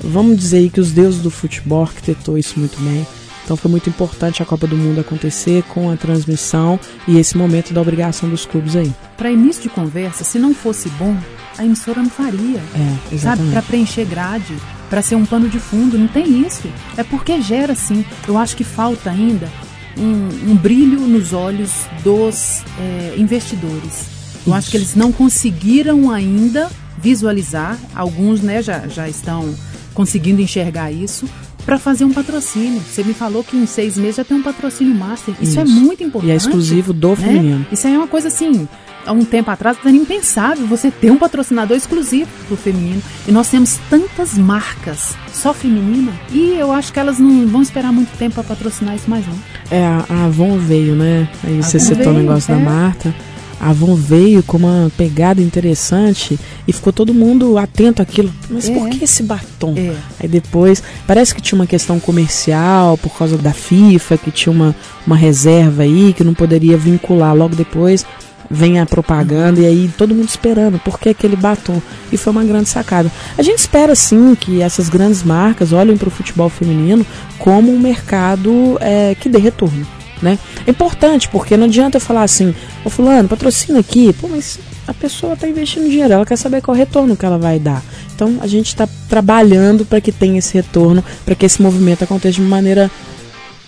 [0.00, 3.06] vamos dizer aí que os deuses do futebol arquitetou isso muito bem.
[3.48, 7.72] Então foi muito importante a Copa do Mundo acontecer com a transmissão e esse momento
[7.72, 8.92] da obrigação dos clubes aí.
[9.16, 11.16] Para início de conversa, se não fosse bom,
[11.56, 12.58] a emissora não faria.
[12.58, 13.20] É, exatamente.
[13.22, 14.54] Sabe, para preencher grade,
[14.90, 16.68] para ser um pano de fundo, não tem isso.
[16.94, 18.04] É porque gera sim.
[18.26, 19.48] Eu acho que falta ainda
[19.96, 21.70] um, um brilho nos olhos
[22.04, 24.08] dos é, investidores.
[24.34, 24.54] Eu isso.
[24.54, 29.54] acho que eles não conseguiram ainda visualizar, alguns né, já, já estão
[29.94, 31.26] conseguindo enxergar isso,
[31.68, 32.80] para fazer um patrocínio.
[32.80, 35.34] Você me falou que em seis meses já tem um patrocínio master.
[35.38, 35.78] Isso, é Isso.
[35.78, 36.30] é muito importante.
[36.30, 37.16] E é exclusivo do né?
[37.16, 37.66] feminino.
[37.70, 38.66] Isso aí é uma coisa assim
[39.04, 43.02] há um tempo atrás era impensável você ter um patrocinador exclusivo pro feminino.
[43.26, 47.92] E nós temos tantas marcas só feminina e eu acho que elas não vão esperar
[47.92, 49.34] muito tempo para patrocinar isso mais não.
[49.70, 51.28] É, a Avon veio, né?
[51.44, 52.56] Aí A você citou o negócio é.
[52.56, 53.14] da Marta.
[53.60, 58.32] A Avon veio com uma pegada interessante e ficou todo mundo atento àquilo.
[58.48, 58.72] Mas É.
[58.74, 59.74] por que esse batom?
[59.76, 59.94] É.
[60.20, 64.74] Aí depois, parece que tinha uma questão comercial por causa da FIFA, que tinha uma,
[65.06, 67.34] uma reserva aí, que não poderia vincular.
[67.34, 68.06] Logo depois
[68.50, 71.82] vem a propaganda e aí todo mundo esperando, por que aquele batom?
[72.10, 73.10] E foi uma grande sacada.
[73.36, 77.04] A gente espera sim que essas grandes marcas olhem para o futebol feminino
[77.38, 79.86] como um mercado é, que dê retorno.
[80.20, 80.38] Né?
[80.66, 82.54] É importante, porque não adianta eu falar assim,
[82.84, 86.76] ô fulano, patrocina aqui, pô, mas a pessoa está investindo dinheiro, ela quer saber qual
[86.76, 87.82] retorno que ela vai dar.
[88.14, 92.34] Então a gente está trabalhando para que tenha esse retorno, para que esse movimento aconteça
[92.34, 92.90] de uma maneira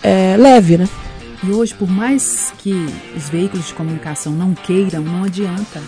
[0.03, 0.89] é, leve, né?
[1.43, 2.73] E hoje, por mais que
[3.15, 5.81] os veículos de comunicação não queiram, não adianta.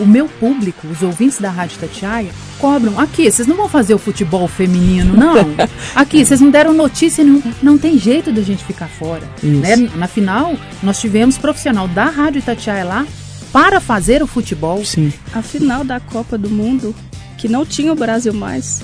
[0.00, 2.98] O meu público, os ouvintes da Rádio Tatiaia, cobram.
[2.98, 5.34] Aqui, vocês não vão fazer o futebol feminino, não.
[5.94, 7.42] Aqui, vocês não deram notícia nenhuma.
[7.62, 9.28] Não tem jeito da gente ficar fora.
[9.42, 9.76] Né?
[9.96, 13.06] Na final, nós tivemos profissional da Rádio Itatiaia lá
[13.52, 14.82] para fazer o futebol.
[14.84, 15.12] Sim.
[15.34, 16.94] A final da Copa do Mundo,
[17.36, 18.82] que não tinha o Brasil mais,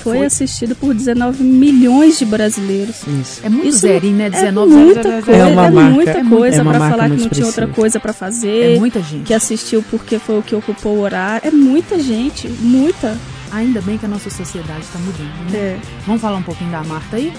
[0.00, 0.26] foi, Foi.
[0.26, 2.96] assistida por 19 milhões de brasileiros.
[3.20, 3.40] Isso.
[3.44, 4.26] É muito Isso zerinho, né?
[4.26, 5.52] É 19 muita zero, zero, coisa, zero.
[5.52, 8.12] uma é marca- muita é coisa pra marca falar que não tinha outra coisa pra
[8.12, 8.76] fazer.
[8.76, 9.22] É muita gente.
[9.24, 11.46] Que assistiu porque foi o que ocupou o horário.
[11.46, 13.16] É muita gente, muita.
[13.52, 15.58] Ainda bem que a nossa sociedade está mudando, né?
[15.58, 17.32] É, Vamos falar um pouquinho da Marta aí?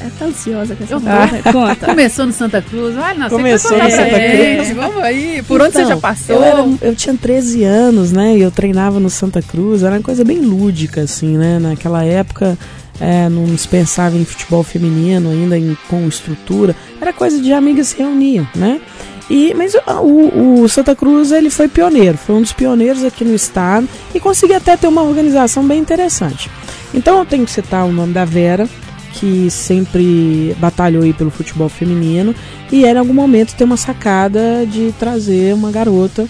[0.00, 1.42] É tá ansiosa com essa Eu- mulher.
[1.52, 1.86] Conta.
[1.86, 2.96] Começou no Santa Cruz.
[2.98, 4.70] Ai, não, Começou no Santa Cruz.
[4.74, 5.42] Vamos aí.
[5.46, 6.36] Por onde você Então, já passou?
[6.36, 8.36] Eu, era- eu tinha 13 anos, né?
[8.36, 9.82] E eu treinava no Santa Cruz.
[9.82, 11.58] Era uma coisa bem lúdica, assim, né?
[11.60, 12.58] Naquela época
[13.02, 16.76] é, não se pensava em futebol feminino ainda em, com estrutura.
[17.00, 18.80] Era coisa de amigas se reuniam, né?
[19.28, 23.34] E, mas o, o Santa Cruz ele foi pioneiro, foi um dos pioneiros aqui no
[23.34, 26.48] estado e conseguiu até ter uma organização bem interessante.
[26.94, 28.68] Então eu tenho que citar o nome da Vera,
[29.14, 32.32] que sempre batalhou aí pelo futebol feminino
[32.70, 36.28] e ela em algum momento tem uma sacada de trazer uma garota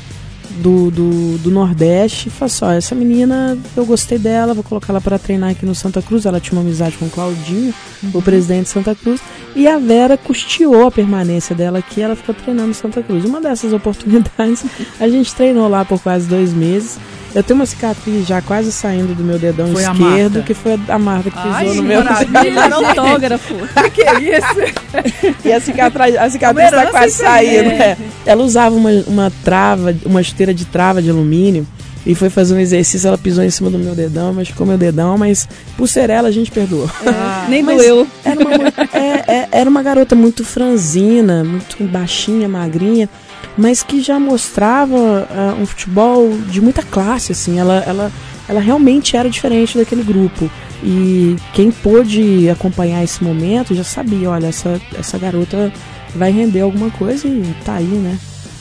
[0.60, 4.92] do, do, do Nordeste e falou assim, ó, essa menina, eu gostei dela, vou colocar
[4.92, 6.26] ela para treinar aqui no Santa Cruz.
[6.26, 7.74] Ela tinha uma amizade com o Claudinho,
[8.12, 9.20] o presidente de Santa Cruz,
[9.54, 13.24] e a Vera custeou a permanência dela aqui, ela ficou treinando no Santa Cruz.
[13.24, 14.64] Uma dessas oportunidades,
[14.98, 16.98] a gente treinou lá por quase dois meses.
[17.34, 20.98] Eu tenho uma cicatriz já quase saindo do meu dedão Foi esquerdo, que foi a
[20.98, 22.00] Marta que pisou Ai, no meu.
[22.00, 23.54] Era autógrafo.
[23.92, 25.42] que isso?
[25.44, 27.70] E a cicatriz, a cicatriz tá quase saindo.
[27.70, 27.96] é.
[28.26, 31.66] Ela usava uma, uma trava, uma chuteira de trava de alumínio
[32.04, 35.16] e foi fazer um exercício, ela pisou em cima do meu dedão, machucou meu dedão,
[35.16, 36.90] mas por ser ela a gente perdoou.
[37.48, 38.06] Nem Mas doeu.
[38.24, 38.52] Era uma,
[38.92, 43.08] é- é- era uma garota muito franzina, muito baixinha, magrinha,
[43.56, 47.58] mas que já mostrava ah, um futebol de muita classe, assim.
[47.58, 48.12] Ela, ela,
[48.48, 50.50] ela realmente era diferente daquele grupo.
[50.82, 55.72] E quem pôde acompanhar esse momento já sabia, olha, essa, essa garota
[56.14, 58.18] vai render alguma coisa e tá aí, né?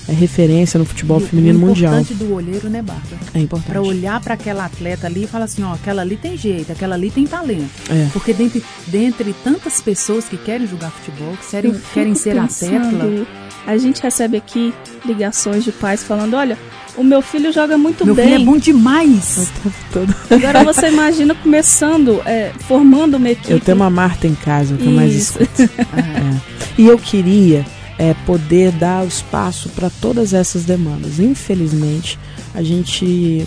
[0.07, 1.93] É referência no futebol E feminino mundial.
[1.93, 3.17] importante do olheiro, né, Bárbara?
[3.33, 3.69] É importante.
[3.69, 6.95] Pra olhar pra aquela atleta ali e falar assim, ó, aquela ali tem jeito, aquela
[6.95, 7.69] ali tem talento.
[7.89, 8.07] É.
[8.11, 13.27] Porque dentre, dentre tantas pessoas que querem jogar futebol, que querem ser pensando, atleta,
[13.65, 14.73] A gente recebe aqui
[15.05, 16.57] ligações de pais falando: olha,
[16.97, 18.25] o meu filho joga muito meu bem.
[18.25, 19.51] filho é bom demais.
[20.29, 23.51] Agora você imagina começando, é, formando uma equipe.
[23.51, 25.41] Eu tenho uma Marta em casa, que eu mais Isso.
[25.41, 25.69] escuto.
[25.97, 26.61] É.
[26.77, 27.65] E eu queria
[27.97, 31.19] é, poder dar o espaço para todas essas demandas.
[31.19, 32.17] Infelizmente,
[32.53, 33.45] a gente.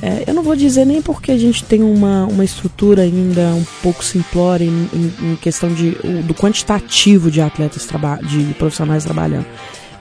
[0.00, 3.64] É, eu não vou dizer nem porque a gente tem uma, uma estrutura ainda um
[3.82, 5.90] pouco simplória em, em- em questão de,
[6.22, 7.86] do quantitativo de atletas,
[8.22, 9.46] de profissionais trabalhando.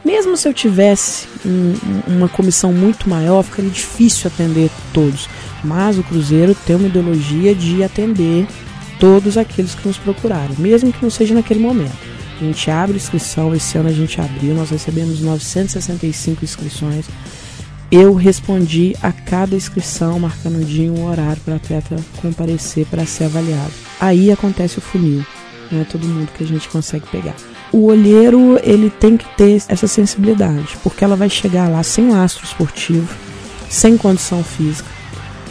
[0.05, 1.73] Mesmo se eu tivesse um-
[2.07, 5.27] uma comissão muito maior, ficaria difícil atender todos.
[5.63, 8.47] Mas o Cruzeiro tem uma ideologia de atender
[8.99, 11.95] todos aqueles que nos procuraram, mesmo que não seja naquele momento.
[12.39, 17.05] A gente abre inscrição, esse ano a gente abriu, nós recebemos 965 inscrições.
[17.89, 22.85] Eu respondi a cada inscrição, marcando um dia e um horário para o atleta comparecer
[22.87, 23.71] para ser avaliado.
[23.99, 25.25] Aí acontece o funil,
[25.71, 27.35] não é todo mundo que a gente consegue pegar.
[27.71, 32.45] O olheiro, ele tem que ter essa sensibilidade, porque ela vai chegar lá sem lastro
[32.45, 33.07] esportivo,
[33.69, 34.89] sem condição física,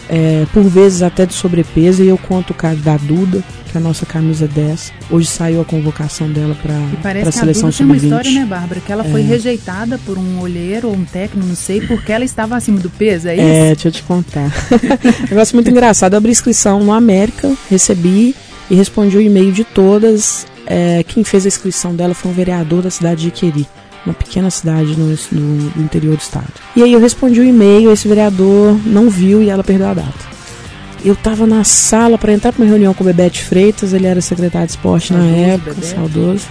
[0.09, 3.43] é, por vezes até de sobrepeso, e eu conto o caso da Duda,
[3.77, 4.93] que é a nossa camisa 10.
[5.11, 8.03] Hoje saiu a convocação dela para a parece que a seleção uma sub-20.
[8.05, 8.81] história, né, Bárbara?
[8.81, 9.25] Que ela foi É.
[9.25, 13.29] rejeitada por um olheiro ou um técnico, não sei, porque ela estava acima do peso,
[13.29, 13.45] é isso?
[13.45, 14.51] É, deixa eu te contar.
[15.31, 16.15] Negócio muito engraçado.
[16.15, 18.35] Eu abri inscrição no América, recebi
[18.71, 20.47] e respondi o e-mail de todas.
[20.67, 23.67] É, quem fez a inscrição dela foi um vereador da cidade de Iqueri.
[24.05, 26.53] uma pequena cidade no, no, no interior do estado.
[26.77, 29.95] E aí eu respondi o um e-mail, esse vereador não viu e ela perdeu a
[29.95, 30.36] data.
[31.07, 34.21] Eu estava na sala para entrar para uma reunião com o Bebete Freitas, ele era
[34.21, 35.87] secretário de esporte saudoso, na época, Bebete.
[35.95, 36.47] saudoso.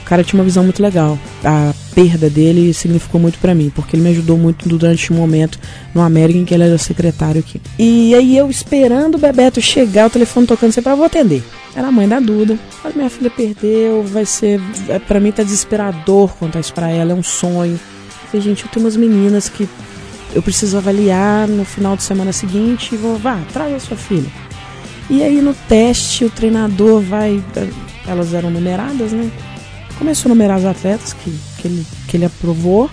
[0.00, 1.18] O cara tinha uma visão muito legal.
[1.44, 5.58] A perda dele significou muito para mim, porque ele me ajudou muito durante um momento
[5.92, 7.60] no América em que ele era secretário aqui.
[7.76, 11.42] E aí eu esperando o Bebeto chegar, o telefone tocando, sempre, ah, vou atender.
[11.74, 12.56] Era a mãe da Duda.
[12.80, 14.60] Falei, minha filha perdeu, vai ser.
[14.88, 17.78] É, para mim tá desesperador contar isso pra ela, é um sonho.
[18.30, 19.68] Falei, gente, eu tenho umas meninas que
[20.32, 24.30] eu preciso avaliar no final de semana seguinte e vou, vá, traz a sua filha.
[25.08, 27.42] E aí no teste o treinador vai.
[28.06, 29.30] Elas eram numeradas, né?
[29.98, 32.84] Começou a numerar as atletas que, que, ele, que ele aprovou.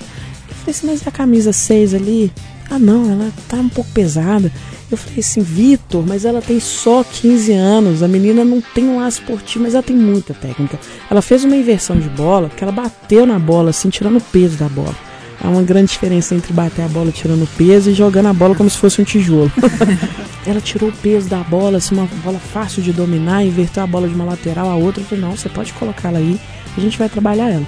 [0.50, 2.32] Eu falei assim, mas a camisa 6 ali?
[2.70, 4.52] Ah não, ela tá um pouco pesada.
[4.90, 8.98] Eu falei assim, Vitor, mas ela tem só 15 anos, a menina não tem um
[8.98, 10.80] laço esportivo, mas ela tem muita técnica.
[11.10, 14.58] Ela fez uma inversão de bola, que ela bateu na bola, assim, tirando o peso
[14.58, 14.96] da bola.
[15.44, 18.70] Há uma grande diferença entre bater a bola tirando peso e jogando a bola como
[18.70, 19.52] se fosse um tijolo.
[20.46, 24.08] ela tirou o peso da bola, assim, uma bola fácil de dominar, inverteu a bola
[24.08, 25.02] de uma lateral a outra.
[25.02, 26.40] Eu falei, não, você pode colocar ela aí,
[26.76, 27.66] a gente vai trabalhar ela.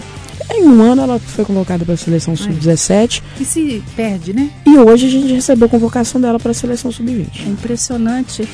[0.51, 3.21] Em um ano ela foi convocada para a seleção sub-17.
[3.39, 4.49] E se perde, né?
[4.65, 7.45] E hoje a gente recebeu a convocação dela para a seleção sub-20.
[7.45, 8.47] É impressionante.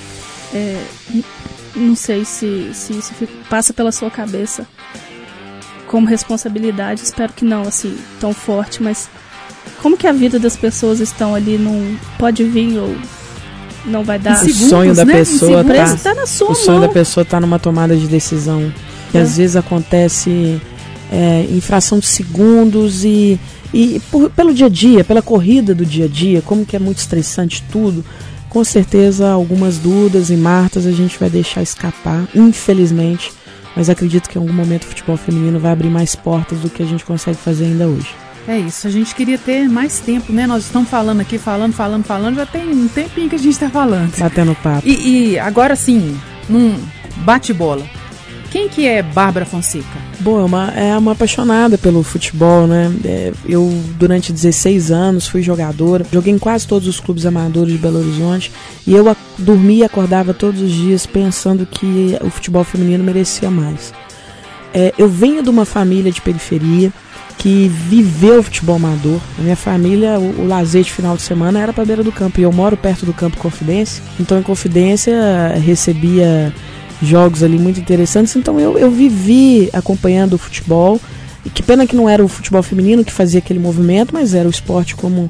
[0.54, 0.84] É,
[1.75, 4.67] não sei se, se isso fica, passa pela sua cabeça
[5.88, 7.02] como responsabilidade.
[7.02, 9.10] Espero que não, assim, tão forte, mas
[9.82, 12.95] como que a vida das pessoas estão ali num pode vir ou
[13.86, 14.43] não vai dar.
[14.43, 15.13] O sonho da né?
[15.13, 18.71] pessoa tá, tá na sua o sonho da pessoa tá numa tomada de decisão.
[19.12, 19.21] Que é.
[19.21, 20.60] às vezes acontece
[21.12, 23.39] é, em fração de segundos e,
[23.74, 26.80] e por, pelo dia a dia, pela corrida do dia a dia, como que é
[26.80, 28.04] muito estressante tudo,
[28.50, 33.32] com certeza algumas dúvidas e martas a gente vai deixar escapar, infelizmente,
[33.75, 36.81] mas acredito que em algum momento o futebol feminino vai abrir mais portas do que
[36.81, 38.13] a gente consegue fazer ainda hoje.
[38.47, 40.45] É isso, a gente queria ter mais tempo, né?
[40.45, 43.69] Nós estamos falando aqui, falando, falando, falando, já tem um tempinho que a gente está
[43.69, 44.15] falando.
[44.17, 44.88] Batendo papo.
[44.88, 46.15] E, e agora sim,
[46.47, 46.79] num
[47.17, 47.83] bate-bola.
[48.55, 49.99] Quem que é Bárbara Fonseca?
[50.21, 52.89] Bom, é uma, é uma apaixonada pelo futebol, né?
[53.03, 56.05] É, eu, durante 16 anos, fui jogadora.
[56.09, 58.53] Joguei em quase todos os clubes amadores de Belo Horizonte.
[58.87, 63.51] E eu a, dormia e acordava todos os dias pensando que o futebol feminino merecia
[63.51, 63.93] mais.
[64.73, 66.93] É, eu venho de uma família de periferia
[67.37, 69.19] que viveu o futebol amador.
[69.37, 72.39] Na minha família, o, o lazer de final de semana era para beira do campo.
[72.39, 74.01] E eu moro perto do campo Confidência.
[74.17, 75.13] Então, em Confidência,
[75.61, 76.53] recebia
[77.01, 78.36] jogos ali muito interessantes.
[78.36, 80.99] Então eu, eu vivi acompanhando o futebol.
[81.45, 84.47] E que pena que não era o futebol feminino que fazia aquele movimento, mas era
[84.47, 85.29] o esporte como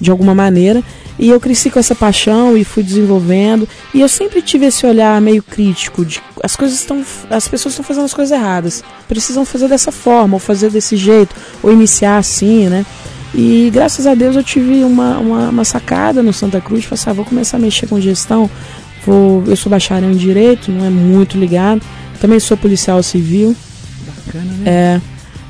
[0.00, 0.82] de alguma maneira.
[1.18, 3.68] E eu cresci com essa paixão e fui desenvolvendo.
[3.94, 7.84] E eu sempre tive esse olhar meio crítico de as coisas estão, as pessoas estão
[7.84, 8.84] fazendo as coisas erradas.
[9.08, 12.84] Precisam fazer dessa forma, ou fazer desse jeito, ou iniciar assim, né?
[13.34, 17.10] E graças a Deus eu tive uma, uma, uma sacada no Santa Cruz, falei assim,
[17.10, 18.48] ah, vou começar a mexer com gestão,
[19.06, 21.80] Vou, eu sou bacharel em direito, não é muito ligado.
[22.20, 23.54] Também sou policial civil.
[24.04, 24.64] Bacana, né?
[24.66, 25.00] É,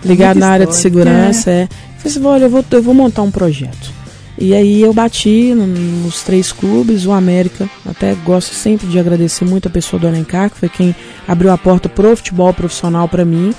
[0.07, 1.51] ligado na área de segurança.
[1.51, 1.63] É.
[1.63, 1.69] é.
[1.97, 3.97] Falei assim, olha, eu vou, eu vou montar um projeto.
[4.39, 9.47] E aí eu bati no, nos três clubes, o América, até gosto sempre de agradecer
[9.47, 10.95] muito a pessoa do Alencar, que foi quem
[11.27, 13.55] abriu a porta pro futebol profissional para mim.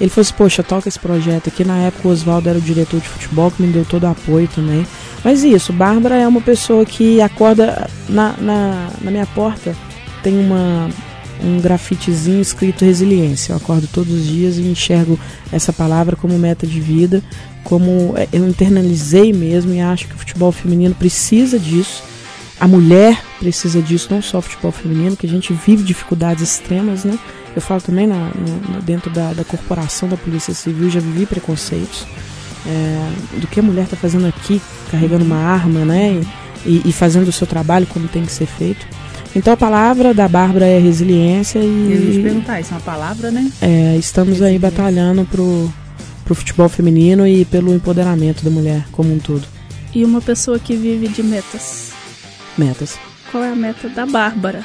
[0.00, 1.64] Ele falou assim, poxa, toca esse projeto aqui.
[1.64, 4.48] Na época o Oswaldo era o diretor de futebol, que me deu todo o apoio
[4.54, 4.86] também.
[5.22, 9.76] Mas isso, Bárbara é uma pessoa que acorda na, na, na minha porta,
[10.22, 10.88] tem uma,
[11.42, 13.52] um grafitezinho escrito resiliência.
[13.52, 15.18] Eu acordo todos os dias e enxergo
[15.52, 17.22] essa palavra como meta de vida,
[17.62, 22.02] como é, eu internalizei mesmo e acho que o futebol feminino precisa disso.
[22.58, 27.04] A mulher precisa disso, não só o futebol feminino, que a gente vive dificuldades extremas,
[27.04, 27.18] né?
[27.56, 28.30] Eu falo também na,
[28.68, 32.06] na, dentro da, da corporação da Polícia Civil, já vivi preconceitos
[32.66, 36.20] é, do que a mulher está fazendo aqui, carregando uma arma, né?
[36.64, 38.86] E, e, fazendo o seu trabalho como tem que ser feito.
[39.34, 41.92] Então a palavra da Bárbara é resiliência e.
[41.92, 43.50] Eu ia te perguntar, isso é uma palavra, né?
[43.62, 45.72] É, estamos aí batalhando pro,
[46.24, 49.46] pro futebol feminino e pelo empoderamento da mulher como um todo.
[49.94, 51.92] E uma pessoa que vive de metas.
[52.58, 52.98] Metas.
[53.30, 54.64] Qual é a meta da Bárbara?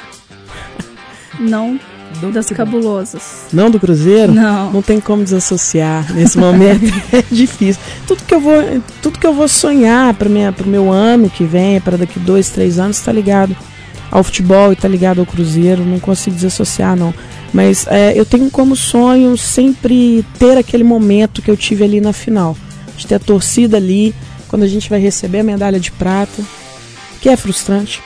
[1.40, 1.78] Não
[2.20, 3.46] do das cabulosas.
[3.52, 4.32] Não do Cruzeiro?
[4.32, 4.72] Não.
[4.72, 6.84] Não tem como desassociar nesse momento.
[7.12, 7.80] é difícil.
[8.06, 11.44] Tudo que eu vou, tudo que eu vou sonhar para minha, pro meu ano que
[11.44, 13.56] vem, para daqui dois, três anos, está ligado
[14.10, 15.84] ao futebol e está ligado ao Cruzeiro.
[15.84, 17.12] Não consigo desassociar não.
[17.52, 22.12] Mas é, eu tenho como sonho sempre ter aquele momento que eu tive ali na
[22.12, 22.56] final,
[22.96, 24.14] de ter a torcida ali
[24.48, 26.42] quando a gente vai receber a medalha de prata,
[27.20, 28.02] que é frustrante.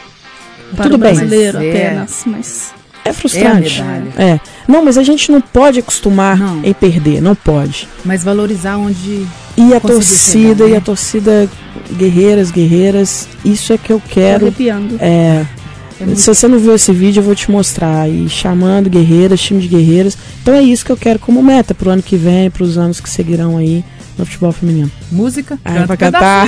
[0.74, 1.70] Para Tudo o brasileiro bem.
[1.70, 3.82] apenas, mas é frustrante.
[4.16, 6.64] É, é, Não, mas a gente não pode acostumar não.
[6.64, 7.88] em perder, não pode.
[8.04, 9.26] Mas valorizar onde
[9.56, 10.74] E a torcida, chegar, né?
[10.74, 11.48] e a torcida
[11.92, 14.40] guerreiras, guerreiras, isso é que eu quero.
[14.40, 14.96] Tô arrepiando.
[15.00, 15.46] É,
[16.00, 18.08] é Se você não viu esse vídeo, eu vou te mostrar.
[18.08, 20.16] E chamando guerreiras, time de guerreiras.
[20.42, 23.00] Então é isso que eu quero como meta pro ano que vem, para os anos
[23.00, 23.84] que seguirão aí
[24.18, 24.90] no futebol feminino.
[25.10, 25.58] Música?
[25.64, 26.46] Ah, pra cantar.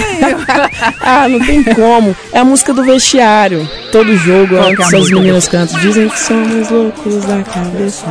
[1.01, 2.15] ah, não tem como.
[2.33, 3.69] É a música do vestiário.
[3.91, 5.81] Todo jogo, é essas meninas cantam.
[5.81, 8.07] Dizem que somos loucos da cabeça.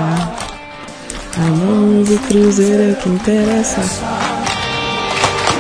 [1.37, 3.81] A mão do cruzeiro é o que interessa.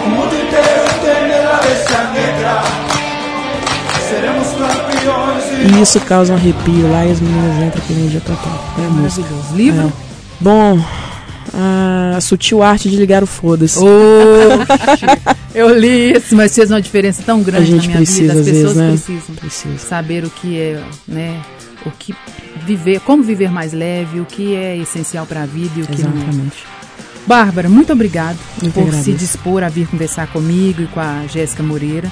[0.05, 2.63] O mundo inteiro tem a bestia negra.
[4.09, 5.77] Seremos campeões.
[5.77, 8.65] E isso causa um arrepio lá e as meninas entram com energia total.
[8.77, 9.55] É maravilhoso.
[9.55, 9.87] Livro?
[9.87, 10.11] É.
[10.41, 10.79] Bom,
[11.53, 13.79] a sutil arte de ligar o foda-se.
[13.79, 13.85] Oh,
[15.53, 18.39] eu li isso, mas fez uma diferença tão grande a gente na minha precisa, vida.
[18.39, 18.89] As pessoas vezes, né?
[18.91, 19.77] precisam precisa.
[19.77, 21.41] saber o que é, né?
[21.85, 22.15] O que
[22.65, 25.93] viver, como viver mais leve, o que é essencial para a vida e o que
[25.93, 26.35] Exatamente.
[26.35, 26.81] não.
[27.25, 31.61] Bárbara, muito obrigado eu por se dispor a vir conversar comigo e com a Jéssica
[31.61, 32.11] Moreira.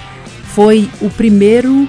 [0.53, 1.87] Foi o primeiro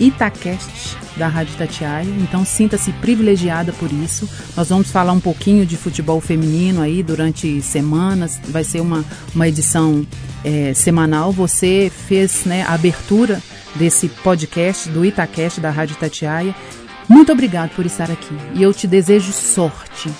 [0.00, 4.28] Itacast da Rádio Tatiaia, então sinta-se privilegiada por isso.
[4.56, 9.48] Nós vamos falar um pouquinho de futebol feminino aí durante semanas, vai ser uma, uma
[9.48, 10.06] edição
[10.44, 11.32] é, semanal.
[11.32, 13.42] Você fez né, a abertura
[13.74, 16.54] desse podcast do Itacast da Rádio Tatiaia.
[17.08, 18.36] Muito obrigado por estar aqui.
[18.54, 20.10] E eu te desejo sorte,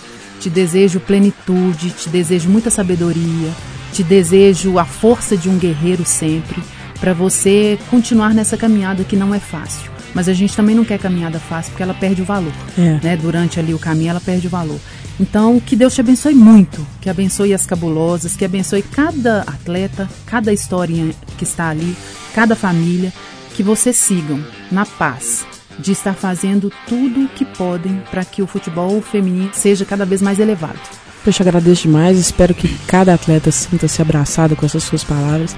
[0.41, 3.53] te desejo plenitude, te desejo muita sabedoria,
[3.93, 6.63] te desejo a força de um guerreiro sempre
[7.01, 9.91] para você continuar nessa caminhada que não é fácil.
[10.15, 12.53] Mas a gente também não quer caminhada fácil porque ela perde o valor.
[12.77, 12.99] É.
[13.03, 13.17] Né?
[13.17, 14.81] Durante ali o caminho ela perde o valor.
[15.21, 20.53] Então, que Deus te abençoe muito, que abençoe as cabulosas, que abençoe cada atleta, cada
[20.53, 21.97] historinha que está ali,
[22.35, 23.13] cada família,
[23.55, 24.41] que vocês sigam
[24.71, 25.45] na paz
[25.79, 30.23] de estar fazendo tudo o que podem para que o futebol feminino seja cada vez
[30.23, 30.79] mais elevado.
[31.29, 35.55] Eu te agradeço demais, espero que cada atleta sinta-se abraçado com essas suas palavras.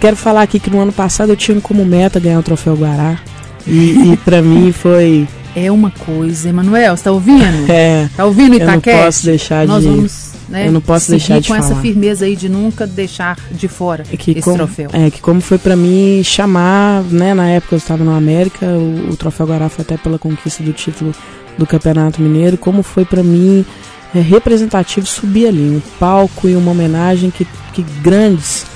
[0.00, 3.18] Quero falar aqui que no ano passado eu tinha como meta ganhar o troféu Guará.
[3.66, 5.28] E, e para mim foi.
[5.54, 7.44] É uma coisa, Emanuel, você tá ouvindo?
[7.68, 8.08] É.
[8.16, 8.88] Tá ouvindo Itaquete?
[8.88, 9.90] Eu não posso deixar Nós de.
[9.90, 11.70] Vamos, né, eu não posso deixar de com falar.
[11.70, 14.88] essa firmeza aí de nunca deixar de fora é que esse como, troféu.
[14.94, 19.10] É, que como foi para mim chamar, né, na época eu estava no América, o,
[19.10, 21.12] o troféu Guará foi até pela conquista do título
[21.58, 23.66] do Campeonato Mineiro, como foi para mim
[24.14, 28.66] é, representativo subir ali, um palco e uma homenagem que, que grandes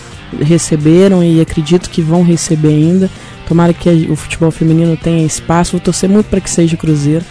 [0.41, 3.11] receberam e acredito que vão receber ainda.
[3.47, 5.73] Tomara que o futebol feminino tenha espaço.
[5.73, 7.25] Vou torcer muito para que seja Cruzeiro.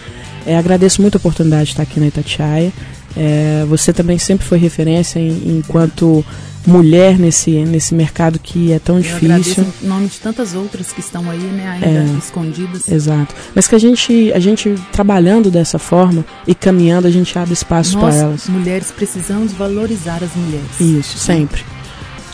[0.46, 2.72] É, agradeço muito a oportunidade de estar aqui na Itatiaia.
[3.16, 6.24] É, você também sempre foi referência em, enquanto
[6.66, 9.66] mulher nesse, nesse mercado que é tão Eu difícil.
[9.82, 12.88] em nome de tantas outras que estão aí, né, ainda é, escondidas.
[12.88, 13.34] Exato.
[13.54, 17.98] Mas que a gente, a gente trabalhando dessa forma e caminhando, a gente abre espaço
[17.98, 18.48] para elas.
[18.48, 20.80] mulheres precisamos valorizar as mulheres.
[20.80, 21.62] Isso, sempre.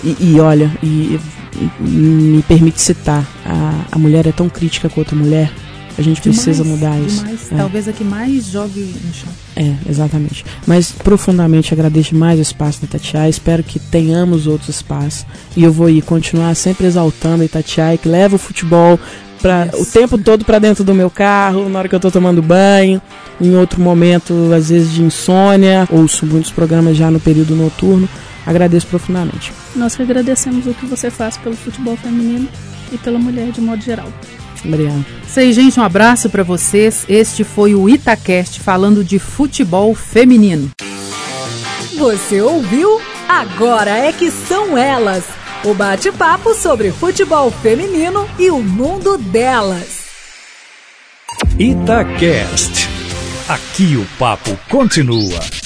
[0.03, 1.21] E, e olha, e,
[1.57, 5.53] e, me permite citar, a, a mulher é tão crítica com outra mulher,
[5.99, 7.41] a gente demais, precisa mudar demais.
[7.41, 7.55] isso.
[7.55, 7.57] É.
[7.57, 9.29] Talvez a que mais jogue no chão.
[9.57, 10.45] É, exatamente.
[10.67, 13.29] Mas profundamente agradeço mais o espaço da Tatiai.
[13.29, 15.27] Espero que tenhamos outros espaços.
[15.57, 18.99] E eu vou ir continuar sempre exaltando a Itatiaia, que leva o futebol
[19.41, 22.43] pra, o tempo todo para dentro do meu carro, na hora que eu estou tomando
[22.43, 23.01] banho,
[23.41, 28.09] em outro momento, às vezes de insônia, ouço muitos programas já no período noturno.
[28.47, 29.53] Agradeço profundamente.
[29.77, 32.49] Nós que agradecemos o que você faz pelo futebol feminino
[32.93, 34.09] e pela mulher de modo geral.
[35.37, 37.05] Aí, gente, um abraço para vocês.
[37.09, 40.71] Este foi o Itacast falando de futebol feminino.
[41.97, 43.01] Você ouviu?
[43.29, 45.25] Agora é que são elas.
[45.65, 50.07] O bate-papo sobre futebol feminino e o mundo delas.
[51.59, 52.89] Itacast.
[53.49, 55.60] Aqui o papo continua.